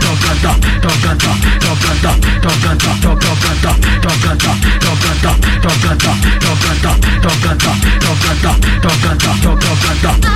tocando, 0.31 0.67
tocando, 0.81 1.27
tocando, 1.59 2.11
tocando, 2.41 2.87
to- 3.01 3.17
tocando, 3.19 3.71
tocando, 4.01 4.51
tocando, 4.81 5.31
tocando, 5.61 6.07
tocando, 6.21 6.95
tocando, 7.21 7.71
tocando, 8.81 9.19
tocando, 9.19 9.51
tocando. 9.51 9.51
Tocando, 9.51 9.51
to- 9.51 9.57
tocando. 10.01 10.31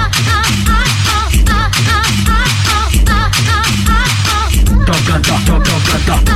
Tocando, 4.86 5.34
to- 5.46 5.60
tocando. 5.64 6.36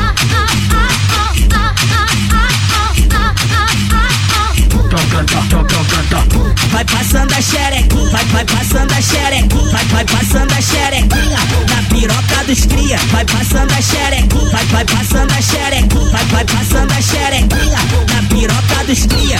Vai 6.71 6.86
passando 6.86 7.32
a 7.34 7.41
xerequinha, 7.41 8.10
vai, 8.10 8.25
vai 8.25 8.45
passando 8.45 8.91
a 8.91 9.02
xerequinha, 9.02 9.71
vai, 9.71 9.86
vai 9.86 10.06
passando 10.06 10.52
a 10.52 10.62
xerequinha 10.62 11.39
na 11.69 11.84
piroca 11.89 12.43
dos 12.45 12.65
cria. 12.65 12.97
Vai 13.12 13.25
passando 13.25 13.71
a 13.71 13.82
xerequinha, 13.82 14.49
vai, 14.52 14.65
vai 14.65 14.86
passando 14.86 15.32
a 15.32 15.41
xerequinha, 15.41 16.10
vai, 16.12 16.25
vai 16.25 16.45
passando 16.45 16.91
a 16.91 17.02
xerequinha 17.02 17.80
na 18.13 18.23
piroca 18.30 18.84
dos 18.86 19.06
cria. 19.06 19.39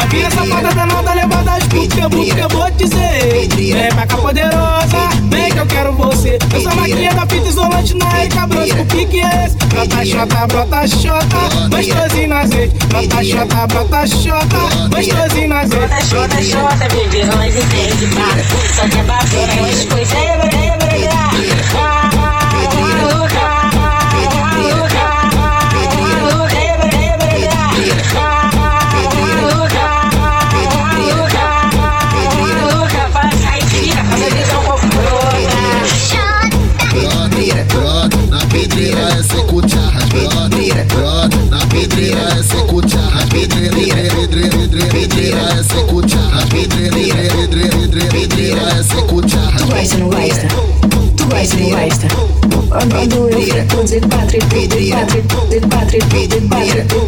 Mas 0.00 0.08
vira 0.08 0.30
safada 0.30 0.74
danada, 0.74 1.12
levada 1.12 1.52
as 1.52 1.64
busca, 1.64 2.08
busca, 2.08 2.40
eu 2.40 2.48
vou 2.48 2.70
dizer. 2.70 3.48
Vem 3.54 3.88
pra 3.90 4.06
cá 4.06 4.16
poderosa, 4.16 5.08
vem 5.28 5.52
que 5.52 5.58
eu 5.58 5.66
quero 5.66 5.92
você. 5.92 6.38
Eu 6.54 6.60
sou 6.62 6.72
a 6.72 6.74
maquinha 6.74 7.14
da 7.14 7.26
fita 7.26 7.48
isolante 7.48 7.94
na 7.98 8.20
Erika 8.20 8.46
Brosco, 8.46 8.80
o 8.80 8.86
que 8.86 9.04
que 9.04 9.20
é 9.20 9.44
esse? 9.44 9.56
Brota 9.56 10.04
xota, 10.06 10.46
brota 10.46 10.88
xota, 10.88 11.36
gostosinho 11.68 12.28
na 12.28 12.40
azeite. 12.40 12.86
Brota 12.86 13.24
xota, 13.24 13.66
brota 13.66 14.06
xota, 14.06 14.58
gostosinho 14.88 15.48
na 15.48 15.60
azeite. 15.60 15.86
Brota 15.86 16.04
xota, 16.06 16.42
xota, 16.42 16.88
bebê, 16.94 17.24
nós 17.26 17.54
entende, 17.54 18.06
pá. 18.14 18.74
Só 18.74 18.88
que 18.88 18.98
é 18.98 19.02
bafona. 19.02 19.52
Lembra, 19.52 20.44
lembra, 20.56 20.96
lembra. 20.96 22.19
pedreira, 46.50 47.16
pedreira 48.10 48.60
essa 48.78 48.98
é 48.98 49.02
cuchara. 49.02 49.56
Tu 49.56 49.66
vais 49.66 49.92
não 49.92 50.08
basta, 50.10 50.48
tu 51.16 51.34
és 51.34 51.52
não 51.54 51.70
basta. 51.70 52.06
De 53.86 54.00
patre, 54.06 54.38
pedreira, 54.48 55.06
de 55.06 55.22
patre, 55.66 55.98
de 56.00 56.26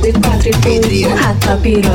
de 0.01 0.13
patre, 0.19 0.51
pedreira. 0.63 1.15
Rata 1.15 1.57
tu. 1.57 1.93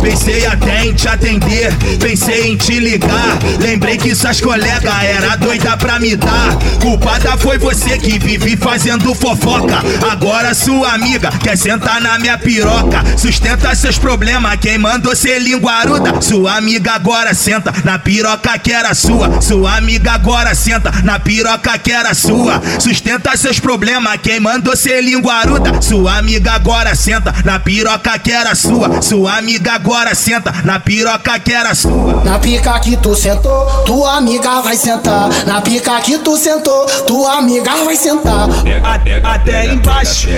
Pensei 0.00 0.46
até 0.46 0.86
em 0.86 0.94
te 0.94 1.08
atender, 1.08 1.76
pensei 1.98 2.52
em 2.52 2.56
te 2.56 2.80
ligar. 2.80 3.38
Lembrei 3.60 3.98
que 3.98 4.14
suas 4.14 4.40
colegas 4.40 5.04
era 5.04 5.36
doida 5.36 5.76
pra 5.76 6.00
me 6.00 6.16
dar. 6.16 6.56
Culpada 6.80 7.36
foi 7.36 7.58
você 7.58 7.98
que 7.98 8.18
vive 8.18 8.56
fazendo 8.56 9.14
fofoca. 9.14 9.84
Agora 10.10 10.54
sua 10.54 10.94
amiga 10.94 11.30
quer 11.42 11.58
sentar 11.58 12.00
na 12.00 12.18
minha 12.18 12.38
piroca. 12.38 13.04
Sustenta 13.18 13.74
seus 13.74 13.98
problemas, 13.98 14.56
quem 14.58 14.78
mandou 14.78 15.14
ser 15.14 15.38
linguaruda? 15.38 16.22
Sua 16.22 16.56
amiga 16.56 16.92
agora 16.92 17.09
senta 17.34 17.72
na 17.84 17.98
piroca 17.98 18.56
que 18.58 18.72
era 18.72 18.94
sua. 18.94 19.40
Sua 19.40 19.76
amiga 19.76 20.12
agora 20.12 20.54
senta 20.54 20.90
na 21.02 21.18
piroca 21.18 21.76
que 21.78 21.92
era 21.92 22.14
sua. 22.14 22.62
Sustenta 22.78 23.36
seus 23.36 23.58
problemas, 23.58 24.18
quem 24.22 24.38
mandou 24.38 24.76
ser 24.76 25.02
linguaruda? 25.02 25.82
Sua 25.82 26.18
amiga 26.18 26.52
agora 26.52 26.94
senta 26.94 27.34
na 27.44 27.58
piroca 27.58 28.18
que 28.18 28.32
era 28.32 28.54
sua. 28.54 29.02
Sua 29.02 29.38
amiga 29.38 29.72
agora 29.72 30.14
senta 30.14 30.52
na 30.64 30.78
piroca 30.78 31.38
que 31.40 31.52
era 31.52 31.74
sua. 31.74 32.22
Na 32.24 32.38
pica 32.38 32.78
que 32.80 32.96
tu 32.96 33.14
sentou, 33.14 33.66
tua 33.84 34.16
amiga 34.16 34.60
vai 34.60 34.76
sentar. 34.76 35.28
Na 35.46 35.60
pica 35.60 36.00
que 36.00 36.18
tu 36.18 36.36
sentou, 36.36 36.86
tua 37.06 37.38
amiga 37.38 37.72
vai 37.84 37.96
sentar. 37.96 38.48
Até, 38.84 39.20
até 39.22 39.66
embaixo, 39.66 40.28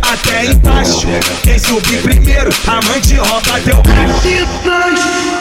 até 0.00 0.46
embaixo. 0.46 1.06
Quem 1.42 1.58
subir 1.58 2.02
primeiro, 2.02 2.50
a 2.66 2.86
mãe 2.86 3.00
te 3.00 3.16
rouba 3.16 3.60
teu 3.64 3.82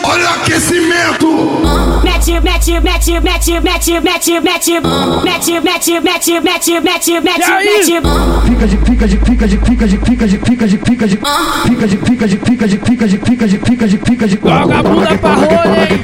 Olha 0.04 0.32
o 0.32 0.40
aquecimento! 0.80 2.02
Mete, 2.04 2.40
mete, 2.40 2.80
mete, 2.80 3.20
mete, 3.20 3.60
mete, 3.60 4.00
mete, 4.00 4.40
mete, 4.40 4.80
mete, 4.80 5.60
mete, 5.62 6.00
mete, 6.00 6.40
mete, 6.40 6.80
mete, 6.80 7.20
mete, 7.20 7.52
mete. 7.60 8.02
Fica 8.46 8.68
de 8.68 8.78
fica 8.78 9.08
de 9.08 9.18
fica 9.18 9.48
de 9.48 9.58
fica 9.58 9.88
de 9.88 9.98
fica 9.98 10.28
de 10.28 10.38
fica 10.38 10.68
de 10.68 10.78
fica 10.78 11.08
de 11.08 11.18
fica 11.18 11.88
de 11.88 11.98
fica 11.98 12.28
de 12.28 12.38
fica 12.38 12.68
de 12.68 12.78
fica 12.78 13.08
de 13.08 13.18
fica 13.18 13.48
de 13.48 13.58
fica 13.58 13.88
de 13.88 13.98
fica 13.98 14.28
de 14.28 14.40
Joga 14.40 14.80
a 14.80 14.84
bunda 14.84 15.18
pra 15.18 15.34
rola, 15.34 15.78
hein? 15.78 16.00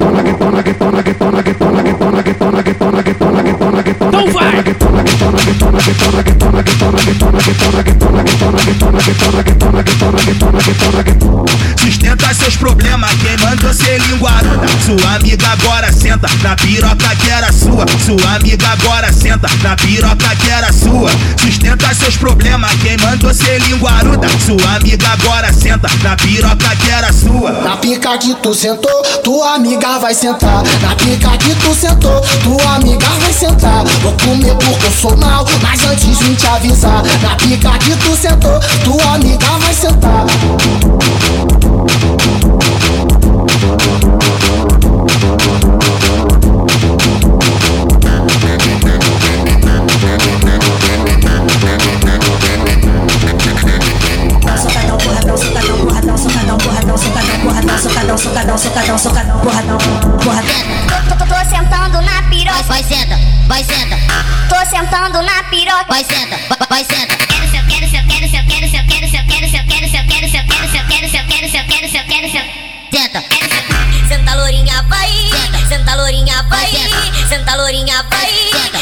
Então 2.86 4.32
vai! 4.32 4.64
Sustenta 11.78 12.34
seus 12.34 12.56
problemas, 12.58 13.12
quem 13.16 13.38
mandou 13.38 13.74
ser 13.74 14.00
linguaruda? 14.02 14.68
Sua 14.86 15.16
amiga 15.16 15.48
agora 15.48 15.92
senta 15.92 16.30
na 16.44 16.56
piroca 16.56 17.16
que 17.16 17.30
era 17.30 17.52
sua. 17.52 17.86
Sua 18.06 18.36
amiga 18.36 18.68
agora 18.70 19.12
senta 19.12 19.50
na 19.64 19.76
piroca 19.76 20.36
que 20.36 20.50
era 20.50 20.72
sua. 20.72 21.12
Sustenta 21.38 21.94
seus 21.94 22.18
problemas, 22.18 22.72
quem 22.82 22.98
mandou 22.98 23.34
ser 23.34 23.60
linguaruda? 23.62 24.28
Sua 24.46 24.76
amiga 24.76 25.10
agora 25.10 25.52
senta 25.52 25.90
na 26.04 26.16
piroca 26.16 26.76
que 26.76 26.90
era 26.92 27.12
sua. 27.12 27.52
Na 27.52 27.78
pica 27.78 28.18
que 28.18 28.36
tu 28.36 28.54
sentou, 28.54 29.02
tua 29.24 29.56
amiga 29.56 30.00
vai 30.00 30.14
sentar. 30.14 30.64
Na 30.82 30.96
pica 30.96 31.38
que 31.38 31.56
tu 31.56 31.74
sentou, 31.74 32.22
tua 32.44 32.75
amiga 32.76 33.08
vai 33.08 33.34
sentar. 33.34 33.84
Vou 34.02 34.14
comer 34.14 34.56
porque 34.56 34.86
eu 34.86 34.92
sou 34.92 35.18
mal, 35.18 35.46
mas 35.62 35.84
antes 35.86 36.20
vim 36.20 36.36
te 36.36 36.48
avisar. 36.48 37.04
Na 37.22 37.36
pica 37.36 37.72
que 37.80 37.96
tu 37.98 38.16
sentou, 38.16 38.60
tua 38.84 39.16
amiga 39.16 39.48
vai 39.60 39.74
sentar. 39.74 40.26
Socadão, 54.58 55.00
socadão, 55.00 55.38
socadão, 55.38 56.18
socadão, 56.18 56.98
socadão, 57.78 58.18
socadão, 58.18 58.58
socadão, 58.58 58.98
socadão, 58.98 59.40
porradão. 59.40 59.95
Vai, 62.68 62.84
senta, 62.84 63.18
vai, 63.48 63.64
senta. 63.64 63.96
Tô 64.50 64.56
sentando 64.70 65.22
na 65.22 65.44
piroca. 65.44 65.86
Vai, 65.88 66.04
senta, 66.04 66.38
vai, 66.70 66.84
senta. 66.84 67.16
Quero 67.16 67.48
seu, 67.50 67.64
quero 67.68 67.90
seu, 67.90 68.04
quero 68.08 68.28
seu, 68.30 68.44
quero 68.48 68.70
seu, 68.70 68.84
quero 68.86 69.08
seu, 69.10 69.24
quero 69.28 69.50
seu, 69.50 69.64
quero 69.66 69.90
seu, 69.90 70.04
quero 70.08 70.30
seu, 70.30 70.44
quero 70.48 70.70
seu, 70.70 70.84
quero 70.88 71.10
seu, 71.10 71.24
quero 71.26 71.50
seu, 71.52 71.64
quero 71.66 71.90
seu, 71.92 72.04
quero 72.06 72.32
seu. 72.32 72.42
Senta. 72.92 73.24
Senta, 74.08 74.36
lourinha, 74.36 74.84
vai. 74.90 75.10
Senta, 75.32 75.68
senta, 75.68 75.96
lourinha, 75.96 76.44
vai. 76.50 76.72
Senta, 77.30 77.56
lourinha, 77.56 78.04
vai. 78.10 78.32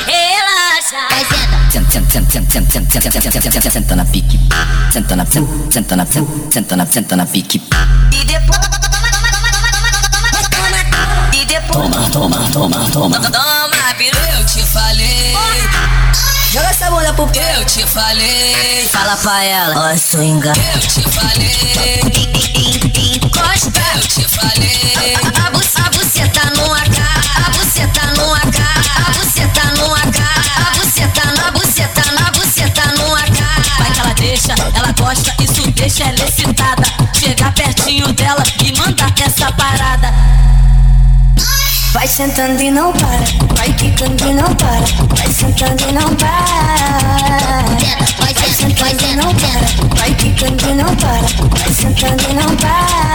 Relaxa. 0.07 1.07
Vai, 1.09 1.25
senta. 1.25 1.71
Senta, 1.71 1.91
senta, 1.91 2.09
senta, 2.11 2.31
senta, 2.31 2.71
senta, 2.71 3.11
senta, 3.11 3.31
senta, 3.31 3.51
senta, 3.51 3.71
senta 3.71 3.95
na 3.95 4.05
pique. 4.05 4.39
Senta 4.91 5.15
na, 5.15 5.25
senta, 5.25 5.71
senta 5.71 5.95
na, 5.95 6.05
senta, 6.05 6.51
senta 6.51 6.75
na, 6.75 6.85
senta 6.85 7.15
na 7.15 7.25
pique. 7.25 7.61
E 8.11 8.25
depois. 8.25 8.59
E 11.33 11.45
depois. 11.45 11.89
Toma, 11.89 12.09
toma, 12.09 12.49
toma, 12.51 12.89
toma. 12.91 13.19
Toma, 13.19 13.23
piru. 13.23 13.31
Eu 13.31 13.31
te 13.31 13.39
falei. 13.39 13.72
Joga 16.53 16.69
essa 16.69 16.89
bunda 16.91 17.13
pro 17.13 17.25
Eu 17.35 17.65
te 17.65 17.85
falei. 17.87 18.87
Fala 18.91 19.15
pra 19.17 19.43
ela, 19.43 19.91
ó, 19.91 19.97
swinga. 19.97 20.53
Eu 20.73 20.79
te 20.79 21.01
falei. 21.09 22.01
Encosta. 23.23 23.81
Eu 23.95 24.01
te 24.07 24.23
falei. 24.27 25.15
A, 25.15 25.47
a, 25.47 25.51
bu- 25.51 25.57
a 25.57 25.89
buceta 25.89 26.43
no 26.55 26.71
AK, 26.73 26.99
a 27.47 27.49
buceta 27.51 28.05
no 28.15 28.33
AK, 28.35 28.59
a 28.95 29.11
buceta 29.11 29.63
no 29.77 29.95
AK, 29.95 30.19
a 30.57 30.71
buceta 30.77 31.25
na 31.35 31.51
buceta, 31.51 32.11
na 32.11 32.31
buceta 32.31 32.85
no 32.97 33.15
AK. 33.15 33.79
Vai 33.79 33.91
que 33.91 33.99
ela 33.99 34.13
deixa, 34.13 34.53
ela 34.75 34.91
gosta, 34.91 35.33
isso 35.41 35.71
deixa 35.71 36.03
ela 36.03 36.23
excitada. 36.23 36.83
Chega 37.19 37.51
pertinho 37.53 38.13
dela 38.13 38.43
e 38.63 38.71
manda 38.77 39.05
essa 39.25 39.51
parada. 39.53 40.13
Vai 41.93 42.07
sentando 42.07 42.61
e 42.61 42.71
não 42.71 42.91
para, 42.91 43.23
vai 43.55 43.71
quicando 43.73 44.27
e 44.27 44.33
não 44.33 44.55
para, 44.55 44.85
vai 45.15 45.31
sentando 45.31 45.83
e 45.87 45.91
não 45.91 46.15
para. 46.15 47.63
Vai 48.17 48.33
sentando 48.53 49.03
e 49.03 49.15
não 49.15 49.33
para, 49.35 49.95
vai 49.95 50.13
quicando 50.15 50.69
e 50.69 50.73
não 50.73 50.95
para, 50.95 51.21
vai 51.59 51.73
sentando 51.73 52.23
e 52.29 52.33
não 52.33 52.55
para. 52.57 53.13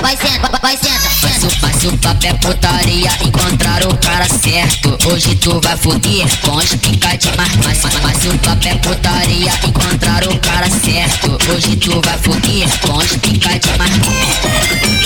Vai 0.00 0.16
senta, 0.16 0.58
vai 0.62 0.76
senta. 0.76 1.46
O, 1.46 1.50
faz 1.60 1.84
o 1.84 1.98
papel 1.98 2.34
putaria, 2.38 3.10
encontrar 3.24 3.84
o 3.84 3.96
cara 3.98 4.26
certo. 4.28 4.96
Hoje 5.06 5.34
tu 5.34 5.60
vai 5.60 5.76
foder 5.76 6.40
com 6.40 6.56
os 6.56 6.74
pica 6.76 7.16
de 7.16 7.36
mar. 7.36 7.50
Mas, 7.64 7.78
faz 7.78 8.24
o 8.26 8.38
papel 8.38 8.78
putaria, 8.78 9.52
encontrar 9.66 10.24
o 10.28 10.38
cara 10.38 10.70
certo. 10.70 11.36
Hoje 11.52 11.76
tu 11.76 12.00
vai 12.00 12.18
foder 12.18 12.80
com 12.80 12.96
os 12.96 13.16
pica 13.16 13.58
de 13.58 13.78
mar. 13.78 15.03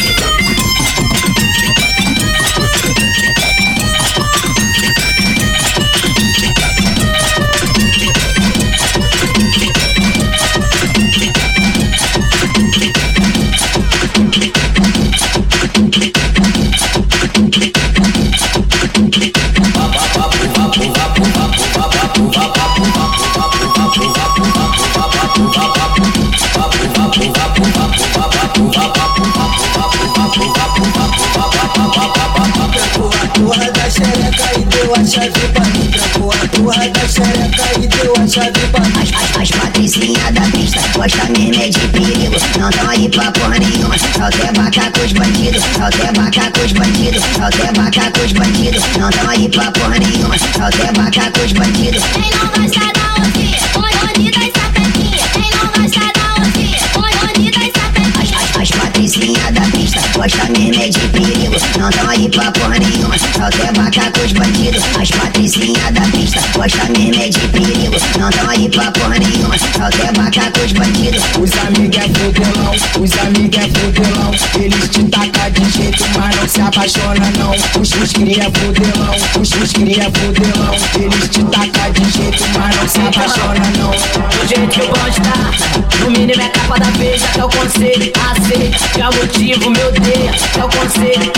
Chave 35.08 35.30
pra 35.30 35.64
mim. 35.64 35.90
Trancou 35.90 36.32
a 36.32 36.48
porra 36.48 36.88
da 36.90 37.08
xereca 37.08 37.80
e 37.80 37.86
deu 37.86 38.12
a 38.12 38.26
chave 38.26 38.66
pra 38.70 38.80
mim. 38.80 38.92
As, 39.02 39.40
as 39.40 39.50
patricinhas 39.50 40.34
da 40.34 40.42
pista, 40.42 40.80
gosta 40.94 41.24
mesmo 41.30 41.62
é 41.62 41.68
de 41.68 41.78
perigo. 41.88 42.36
Não 42.58 42.70
tão 42.70 42.90
aí 42.90 43.08
pra 43.08 43.32
porra 43.32 43.58
nenhuma. 43.58 43.96
Só 43.98 44.28
quer 44.30 44.52
bacar 44.52 44.92
com 44.92 45.00
os 45.04 45.12
bandidos, 45.12 45.62
só 45.76 45.88
quer 45.90 46.12
bacar 46.12 46.52
com 46.52 46.60
os 46.64 46.72
bandidos, 46.72 47.22
só 47.36 47.48
quer 47.50 47.72
bacar 47.72 48.12
com 48.12 48.20
os 48.24 48.32
bandidos. 48.32 48.82
Não 48.98 49.10
tão 49.10 49.30
aí 49.30 49.48
pra 49.48 49.70
porra 49.72 49.98
nenhuma. 49.98 50.36
Só 50.38 50.68
quer 50.76 50.92
bacar 50.92 51.32
com 51.32 51.40
os 51.44 51.52
bandidos. 51.52 52.02
Quem 52.12 52.30
não 52.30 52.46
gosta 52.48 52.80
da 52.92 53.06
onde? 53.24 53.56
Onde 53.78 54.30
das 54.30 54.52
sapequinhas? 54.52 55.22
Quem 55.32 55.50
não 55.50 55.66
gosta 55.72 56.00
da 56.00 56.26
onde? 56.42 56.64
Onde 56.98 57.50
das 57.50 57.70
sapequinhas? 57.72 58.18
As, 58.18 58.30
as, 58.42 58.56
as 58.60 58.70
patricinhas 58.70 59.52
da 59.54 59.60
pista, 59.62 59.87
gosta 60.18 60.44
mesmo 60.46 60.82
é 60.82 60.88
de 60.88 60.98
perigo. 60.98 61.56
Não 61.78 61.90
tão 61.90 62.10
aí 62.10 62.28
pra 62.28 62.50
porra 62.50 62.78
nenhuma. 62.78 63.16
Salto 63.18 63.62
é 63.62 63.72
baca 63.72 64.10
com 64.10 64.26
os 64.26 64.32
bandidos, 64.32 64.82
as 65.00 65.10
patricinhas 65.12 65.94
da 65.94 66.00
pista. 66.00 66.40
Gosta 66.54 66.84
mesmo 66.86 67.22
é 67.22 67.28
de 67.28 67.38
perigo, 67.48 67.96
não 68.18 68.50
aí 68.50 68.68
pra 68.68 68.90
porra 68.90 69.18
nenhuma. 69.18 69.56
Salto 69.58 70.02
é 70.02 70.12
baca 70.12 70.50
com 70.50 70.64
os 70.64 70.72
bandidos. 70.72 71.22
Os 71.38 71.52
amigos 71.66 71.96
é 71.96 72.08
fodelão, 72.08 72.74
os 73.00 73.18
amigos 73.18 73.58
é 73.58 73.68
fodelão. 73.68 74.30
Eles 74.58 74.88
te 74.88 75.04
tacam 75.04 75.50
de 75.52 75.70
jeito, 75.70 76.04
mas 76.18 76.36
não 76.36 76.48
se 76.48 76.60
apaixona 76.60 77.32
não. 77.38 77.80
Os 77.80 77.92
os 77.92 78.12
cria 78.12 78.50
fodelão, 78.50 79.14
os 79.40 79.52
os 79.52 79.72
cria 79.72 80.10
fodelão. 80.10 80.74
Eles 80.98 81.28
te 81.28 81.44
tacam 81.44 81.92
de 81.92 82.10
jeito, 82.10 82.44
mas 82.58 82.76
não 82.76 82.88
se 82.88 82.98
apaixona 82.98 83.72
não. 83.78 83.90
Do 83.90 84.48
jeito 84.48 84.68
que 84.68 84.80
eu 84.80 84.88
gosto, 84.88 85.22
tá? 85.22 85.78
no 86.08 86.10
mínimo 86.10 86.40
é 86.40 86.48
capa 86.48 86.78
da 86.78 86.90
veja, 86.90 87.26
que 87.28 87.40
é 87.40 87.44
o 87.44 87.48
conselho 87.48 88.12
AC, 88.30 88.48
que 88.92 89.00
é 89.00 89.08
o 89.08 89.14
motivo 89.14 89.70
meu 89.70 89.92
Deus, 89.92 90.07
que 90.10 90.60
é 90.60 90.64
o 90.64 90.68
conselho 90.68 91.37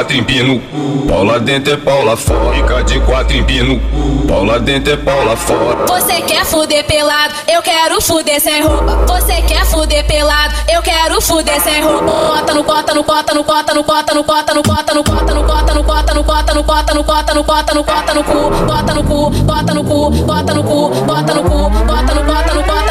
quatro 0.00 0.16
em 0.16 0.24
pino, 0.24 0.62
Paula 1.06 1.38
dentro 1.38 1.74
é 1.74 1.76
Paula 1.76 2.16
fora. 2.16 2.54
Fica 2.54 2.82
de 2.84 3.00
quatro 3.00 3.36
em 3.36 3.44
pino, 3.44 3.78
Paula 4.26 4.58
dentro 4.58 4.94
é 4.94 4.96
Paula 4.96 5.36
fora. 5.36 5.84
Você 5.88 6.22
quer 6.22 6.42
fuder 6.46 6.86
pelado, 6.86 7.34
eu 7.46 7.60
quero 7.60 8.00
fuder 8.00 8.40
sem 8.40 8.62
roupa. 8.62 8.96
Você 9.06 9.42
quer 9.42 9.66
fuder 9.66 10.06
pelado, 10.06 10.54
eu 10.72 10.80
quero 10.80 11.20
fuder 11.20 11.60
sem 11.60 11.82
roupa. 11.82 12.10
Cota 12.10 12.54
no 12.54 12.64
cota 12.64 12.94
no 12.94 13.04
cota 13.04 13.34
no 13.34 13.44
cota 13.44 13.74
no 13.74 13.84
cota 13.84 14.14
no 14.14 14.24
cota 14.24 14.54
no 14.54 14.62
cota 14.62 14.94
no 14.94 15.04
cota 15.04 15.34
no 15.34 15.44
cota 15.44 15.74
no 15.74 15.84
cota 15.84 16.14
no 16.14 16.24
cota 16.24 16.54
no 16.54 16.64
cota 16.64 16.94
no 16.94 17.04
cota 17.04 17.34
no 17.34 17.44
cota 17.44 17.74
no 17.74 17.84
cota 17.84 18.14
no 18.14 18.24
cu, 18.24 18.50
cota 18.66 18.94
no 18.94 19.04
cu, 19.04 19.30
cota 19.44 19.74
no 19.74 19.84
cu, 19.84 20.10
cota 20.24 20.54
no 20.54 20.64
cu, 20.64 20.90
cota 21.04 21.34
no 21.34 21.42
cu, 21.42 21.70
cota 21.70 22.14
no 22.14 22.14
cota 22.14 22.14
no 22.14 22.24
cota 22.24 22.54
no 22.54 22.62
cota 22.62 22.89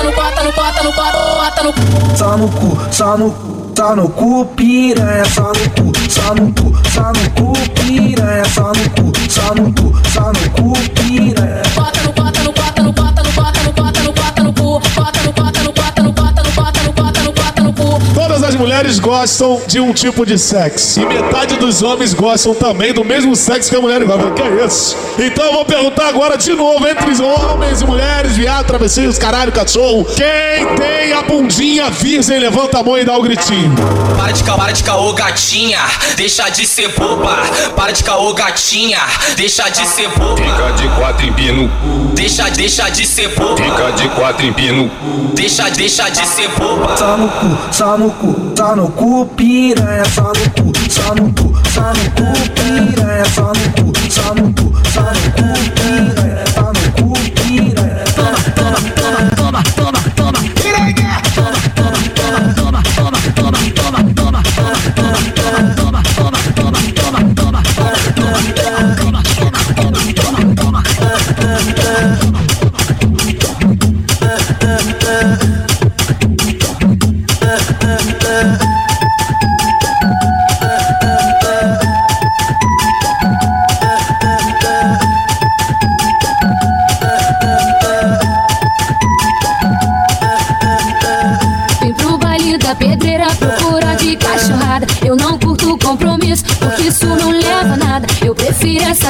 no 0.50 0.56
cota 0.56 0.84
no 0.84 0.92
cota 0.92 1.64
no 1.64 1.72
cu. 1.74 2.18
Só 2.18 2.38
no 2.38 2.48
cu, 2.48 2.78
só 2.92 3.18
no 3.18 3.30
cu. 3.30 3.60
Só 3.80 3.96
no 3.96 4.10
cu, 4.10 4.46
piranha, 4.58 5.24
só 5.24 5.54
no 5.56 5.66
cu, 5.78 5.94
só 6.10 6.34
no 6.36 6.52
cu, 6.52 6.76
só 6.94 7.14
no 7.16 7.24
cu, 7.38 7.54
piranha, 7.76 8.44
só 8.54 8.74
no 8.76 8.84
cu, 8.96 9.06
só 9.30 9.54
no 9.56 9.72
cu, 9.72 9.88
só 10.14 10.34
no 10.36 10.44
cu, 10.56 10.74
piranha. 10.96 11.62
Cota 11.76 12.02
no 12.04 12.12
cota 12.12 12.42
no 12.44 12.52
cota 12.52 12.82
no 12.84 12.92
cota 12.94 13.22
no 13.24 13.32
cota 13.32 13.62
no 13.64 13.72
cota 13.72 14.02
no 14.04 14.12
cota 14.12 14.44
no 14.44 14.52
cu, 14.52 14.82
cota 14.98 15.22
no 15.24 15.32
cota 15.32 15.62
no 15.64 15.72
cota 15.72 16.02
no 16.04 16.14
cota 16.14 16.42
no 16.44 16.52
cota 16.58 16.82
no 16.84 16.92
cota 16.92 17.22
no 17.24 17.32
cota 17.32 17.62
no 17.64 17.72
cu. 17.72 17.88
Todas 18.14 18.44
as 18.44 18.56
mulheres 18.56 18.69
gostam 18.88 19.62
de 19.68 19.80
um 19.80 19.92
tipo 19.92 20.26
de 20.26 20.38
sexo. 20.38 21.02
E 21.02 21.06
metade 21.06 21.58
dos 21.58 21.82
homens 21.84 22.14
gostam 22.14 22.54
também 22.54 22.94
do 22.94 23.04
mesmo 23.04 23.36
sexo 23.36 23.70
que 23.70 23.76
a 23.76 23.82
mulher 23.82 24.04
gosta. 24.06 24.32
Que 24.32 24.42
é 24.42 24.66
isso? 24.66 24.96
Então 25.18 25.44
eu 25.46 25.54
vou 25.54 25.66
perguntar 25.66 26.08
agora 26.08 26.38
de 26.38 26.54
novo 26.54 26.88
entre 26.88 27.12
os 27.12 27.20
homens 27.20 27.82
e 27.82 27.86
mulheres, 27.86 28.38
viado, 28.38 28.66
travesseiros, 28.68 29.18
caralho, 29.18 29.52
cachorro. 29.52 30.06
Quem 30.06 30.66
tem 30.78 31.12
a 31.14 31.22
bundinha 31.24 31.90
virgem, 31.90 32.40
levanta 32.40 32.80
a 32.80 32.84
mão 32.84 32.98
e 32.98 33.04
dá 33.04 33.18
o 33.18 33.22
gritinho. 33.22 33.76
Para 34.18 34.32
de 34.32 34.44
caô, 34.44 34.58
para 34.58 34.72
de 34.72 34.84
caô, 34.84 35.14
gatinha. 35.14 35.80
Deixa 36.16 36.48
de 36.50 36.66
ser 36.66 36.94
boba. 36.98 37.38
Para 37.76 37.92
de 37.92 38.04
caô, 38.04 38.34
gatinha. 38.34 39.00
Deixa 39.36 39.68
de 39.70 39.86
ser 39.88 40.08
boba. 40.18 40.38
Fica 40.38 40.72
de 40.72 40.88
quatro 40.96 41.26
em 41.26 41.34
pino, 41.34 41.70
Deixa, 42.14 42.50
deixa 42.50 42.90
de 42.90 43.06
ser 43.06 43.30
boba. 43.36 43.58
fica 43.58 43.92
de 43.92 44.08
quatro 44.10 44.46
em 44.46 44.54
pino. 44.54 44.90
Deixa, 45.34 45.70
deixa 45.70 46.10
de 46.10 46.26
ser 46.28 46.48
boba. 46.58 46.96
Só 46.98 47.18
no 47.18 47.30
cu, 47.30 47.58
só 47.72 47.98
no 47.98 48.12
cu, 48.12 48.54
só 48.70 48.76
no 48.76 48.88
cu, 48.90 49.26
piranha, 49.36 50.06
só 50.06 50.22
no 50.22 50.64
cu, 50.64 50.72
só 50.90 51.16
no 51.16 51.24
cu, 51.34 51.56
só 51.74 51.92
no 51.92 52.06
cu, 52.16 52.26
piranha, 52.54 53.26
só 53.34 53.52
no 53.52 53.84
cu, 53.84 53.92
só 54.10 54.34
no 54.36 54.44
cu, 54.54 54.72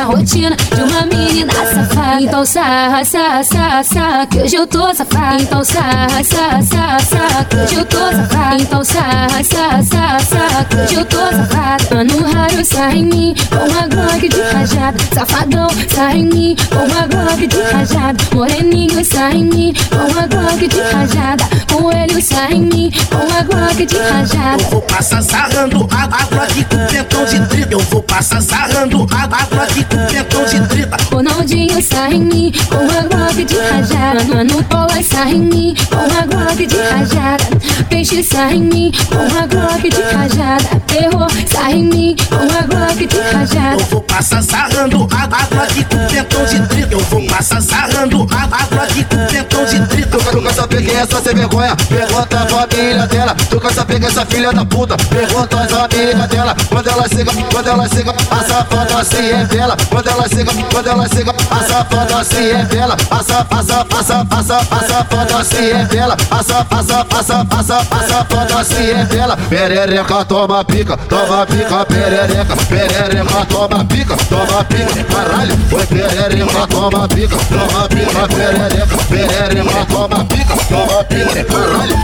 rotina 0.09 0.55
de 0.55 0.81
uma 0.81 1.05
menina 1.05 1.53
safada. 1.53 2.21
Então 2.21 2.45
sarra, 2.45 3.05
sarra, 3.05 3.43
sarra, 3.43 3.83
sarra, 3.83 4.25
que 4.27 4.39
hoje 4.39 4.55
eu 4.55 4.67
tô 4.67 4.93
safada. 4.93 5.41
Então 5.41 5.63
sarra, 5.63 6.23
sarra, 6.23 6.63
sarra, 6.63 6.99
sarra, 6.99 7.45
que 7.45 7.55
hoje 7.55 7.75
eu 7.75 7.85
tô 7.85 7.97
safada. 7.97 8.61
Então 8.61 8.83
sarra, 8.83 9.43
sarra, 9.43 9.83
sarra, 9.83 10.19
sarra, 10.19 10.65
que 10.65 10.75
hoje 10.75 10.95
eu 10.95 11.05
tô 11.05 11.17
safada. 11.17 11.95
Mano 11.95 12.33
raro 12.33 12.65
sai 12.65 12.97
em 12.97 13.05
mim, 13.05 13.35
com 13.49 13.55
uma 13.55 13.87
glock 13.87 14.29
de 14.29 14.41
rajada. 14.41 14.97
Safadão 15.13 15.67
sai 15.87 16.17
em 16.17 16.25
mim, 16.25 16.55
com 16.69 16.75
uma 16.75 17.07
glock 17.07 17.47
de 17.47 17.61
rajada. 17.61 18.17
Moreninho 18.33 19.05
sai 19.05 19.33
em 19.33 19.45
mim, 19.45 19.73
com 19.89 20.11
uma 20.11 20.27
glock 20.27 20.67
de 20.67 20.81
rajada. 20.81 21.59
Ele 22.09 22.21
sai 22.21 22.53
em 22.53 22.61
mim, 22.61 22.91
com 23.09 23.15
uma 23.15 23.41
glock 23.43 23.85
de 23.85 23.97
rajada. 23.97 24.63
Passar 24.99 25.23
sarrando 25.23 25.87
a 25.91 26.03
água 26.03 26.45
com 26.69 26.87
pentão 26.87 27.23
de 27.23 27.39
trita. 27.47 27.71
Eu 27.71 27.79
vou 27.79 28.03
passar 28.03 28.41
sarrando 28.41 29.07
a 29.09 29.23
água 29.23 29.65
com 29.89 30.13
pentão 30.13 30.43
de 30.43 30.67
trita. 30.67 30.97
Ronaldinho 31.09 31.81
sai 31.81 32.15
em 32.15 32.25
mim, 32.25 32.51
com 32.67 32.75
uma 32.75 33.01
glock 33.03 33.45
de 33.45 33.57
rajada. 33.57 34.25
Mano 34.25 34.61
Paula 34.65 35.01
sai 35.01 35.35
em 35.35 35.39
mim, 35.39 35.73
com 35.89 35.95
uma 35.95 36.25
glock 36.25 36.67
de 36.67 36.75
rajada. 36.75 37.45
Peixe 37.89 38.21
sai 38.21 38.55
em 38.55 38.63
mim, 38.63 38.91
com 39.07 39.15
uma 39.15 39.47
glock 39.47 39.89
de 39.89 40.01
rajada. 40.01 40.81
Terror 40.85 41.31
sai 41.47 41.71
em 41.75 41.83
mim, 41.85 42.15
com 42.27 42.35
uma 42.35 42.61
glock 42.63 43.07
de 43.07 43.19
rajada. 43.33 43.81
Eu 43.81 43.85
vou 43.85 44.01
passar 44.01 44.43
sarrando 44.43 45.07
a 45.11 45.23
água 45.23 45.65
com 45.89 46.13
pentão 46.13 46.43
de 46.43 46.67
trita. 46.67 46.93
Eu 46.93 46.99
vou 46.99 47.25
passar 47.25 47.61
sarrando 47.61 48.27
a 48.31 48.43
água 48.43 48.85
com 49.09 49.33
pentão 49.33 49.63
de 49.63 49.79
trita. 49.87 49.98
Tu 50.39 50.43
quer 50.43 50.53
saber 50.53 50.81
quem 50.81 50.95
é 50.95 51.01
essa 51.01 51.21
sem 51.21 51.35
vergonha? 51.35 51.75
Pergunta 51.75 52.39
a 52.39 52.47
família 52.47 53.07
dela. 53.07 53.35
Tu 53.49 53.59
quer 53.59 53.73
saber 53.73 54.01
é 54.01 54.05
essa 54.05 54.25
filha 54.25 54.53
da 54.53 54.63
puta? 54.63 54.95
Pergunta 54.95 55.59
as 55.59 55.73
amigas 55.73 56.29
dela. 56.29 56.55
Quando 56.69 56.87
ela 56.87 57.09
chega, 57.09 57.31
quando 57.51 57.67
ela 57.67 57.89
chega, 57.89 58.11
a 58.31 58.43
safada 58.45 58.99
assim 59.01 59.29
é 59.31 59.43
dela. 59.43 59.75
Quando 59.89 60.07
ela 60.07 60.29
chega, 60.29 60.51
quando 60.71 60.87
ela 60.87 61.09
chega, 61.09 61.31
a 61.31 61.63
safada 61.65 62.37
é 62.37 62.63
dela. 62.63 62.95
A 63.11 63.21
safada, 63.21 63.85
a 63.99 64.03
safada, 64.03 64.57
a 64.71 64.79
safada 64.87 65.57
é 65.57 65.85
dela. 65.85 66.17
A 66.31 66.43
safada, 66.43 67.05
a 67.09 67.23
safada, 67.23 67.77
a 67.91 68.07
safada 68.07 68.81
é 68.81 69.05
dela. 69.07 69.37
Perereca, 69.49 70.23
toma 70.23 70.63
pica, 70.63 70.95
toma 70.95 71.45
pica, 71.45 71.85
perereca. 71.85 72.55
Perereca, 72.69 73.45
toma 73.49 73.83
pica, 73.83 74.15
toma 74.29 74.63
pica. 74.63 75.03
Caralho, 75.03 75.57
foi 75.69 75.85
perereca, 75.85 76.67
toma 76.67 77.07
pica, 77.09 77.37
toma 77.49 77.89
pica, 77.89 78.27
perereca. 78.29 78.97
Perereca, 79.09 79.85
toma 79.91 80.07
pica, 80.07 80.28
toma 80.69 81.03
pica. 81.05 81.43
Caralho. 81.45 81.99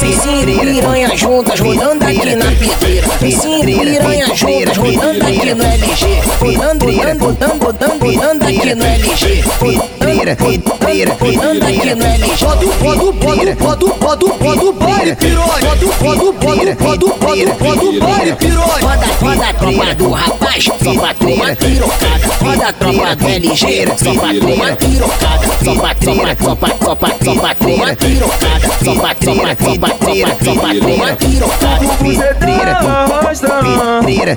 Tem 0.00 0.58
piranha 0.58 1.16
juntas 1.16 1.60
rodando 1.60 2.04
aqui 2.04 2.34
na 2.34 2.46
pedreira. 2.46 3.08
Tem 3.20 3.36
piranha 3.36 4.26
juntas 4.34 4.76
rodando 4.76 5.26
aqui 5.26 5.54
no 5.54 5.62
LG. 5.62 6.20
Rodando, 6.40 6.86
rodando, 6.86 7.24
rodando, 7.24 7.64
rodando, 7.64 8.04
rodando 8.04 8.44
aqui 8.44 8.74
no 8.74 8.84
LG. 8.84 9.44
Rodando, 9.60 9.90
rodando 11.20 11.64
aqui 11.66 11.94
no 11.94 12.04
LG. 12.04 12.36
Podo, 12.40 12.66
podo, 12.72 13.12
podo, 13.14 13.56
podo, 13.56 13.88
podo, 13.94 14.28
podo, 14.30 14.72
podo, 14.74 15.16
piroca. 15.16 15.60
Podo, 15.60 15.86
podo, 15.92 16.32
podo, 16.32 16.76
podo, 16.76 17.10
podo, 17.10 17.46
podo, 17.54 17.86
podo, 18.00 18.36
piroca 18.36 18.98
da 19.40 19.54
tropa 19.54 19.94
do 19.94 20.10
rapaz, 20.10 20.64
só 20.64 20.74
pra 20.74 21.14
tropa 21.14 21.56
tirocada. 21.56 22.28
Roda 22.44 22.68
a 22.68 22.72
tropa 22.72 23.16
do 23.16 23.28
LG, 23.28 23.86
só 23.96 24.12
pra 24.14 24.34
tropa 24.34 24.76
tirocada. 24.76 25.46
Só 25.64 25.74
pra 25.74 25.94
tropa, 25.94 26.36
tropa, 26.36 26.68
tropa, 26.68 27.10
tropa, 27.10 27.54
tropa 27.54 27.96
tirocada. 27.96 28.68
Só 28.84 28.94
pra 28.94 29.14
tropa, 29.14 29.56
tropa, 29.56 29.88
tropa, 29.88 30.34
tropa, 30.34 30.74
tropa 30.74 31.16
tirocada. 31.16 31.86
Pedreira, 32.00 32.74
pedreira, 34.04 34.36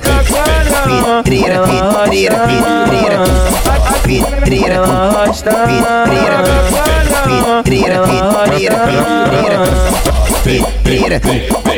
pedreira, 2.14 2.34
pedreira, 2.34 2.78
pedreira. 2.84 3.20
Pedreira, 4.04 4.40
pedreira, 4.44 4.80
pedreira, 7.62 7.98
pedreira, 8.34 8.78
pedreira. 9.24 9.60
Pedreira, 10.44 10.70
pedreira, 10.84 11.20
pedreira. 11.20 11.73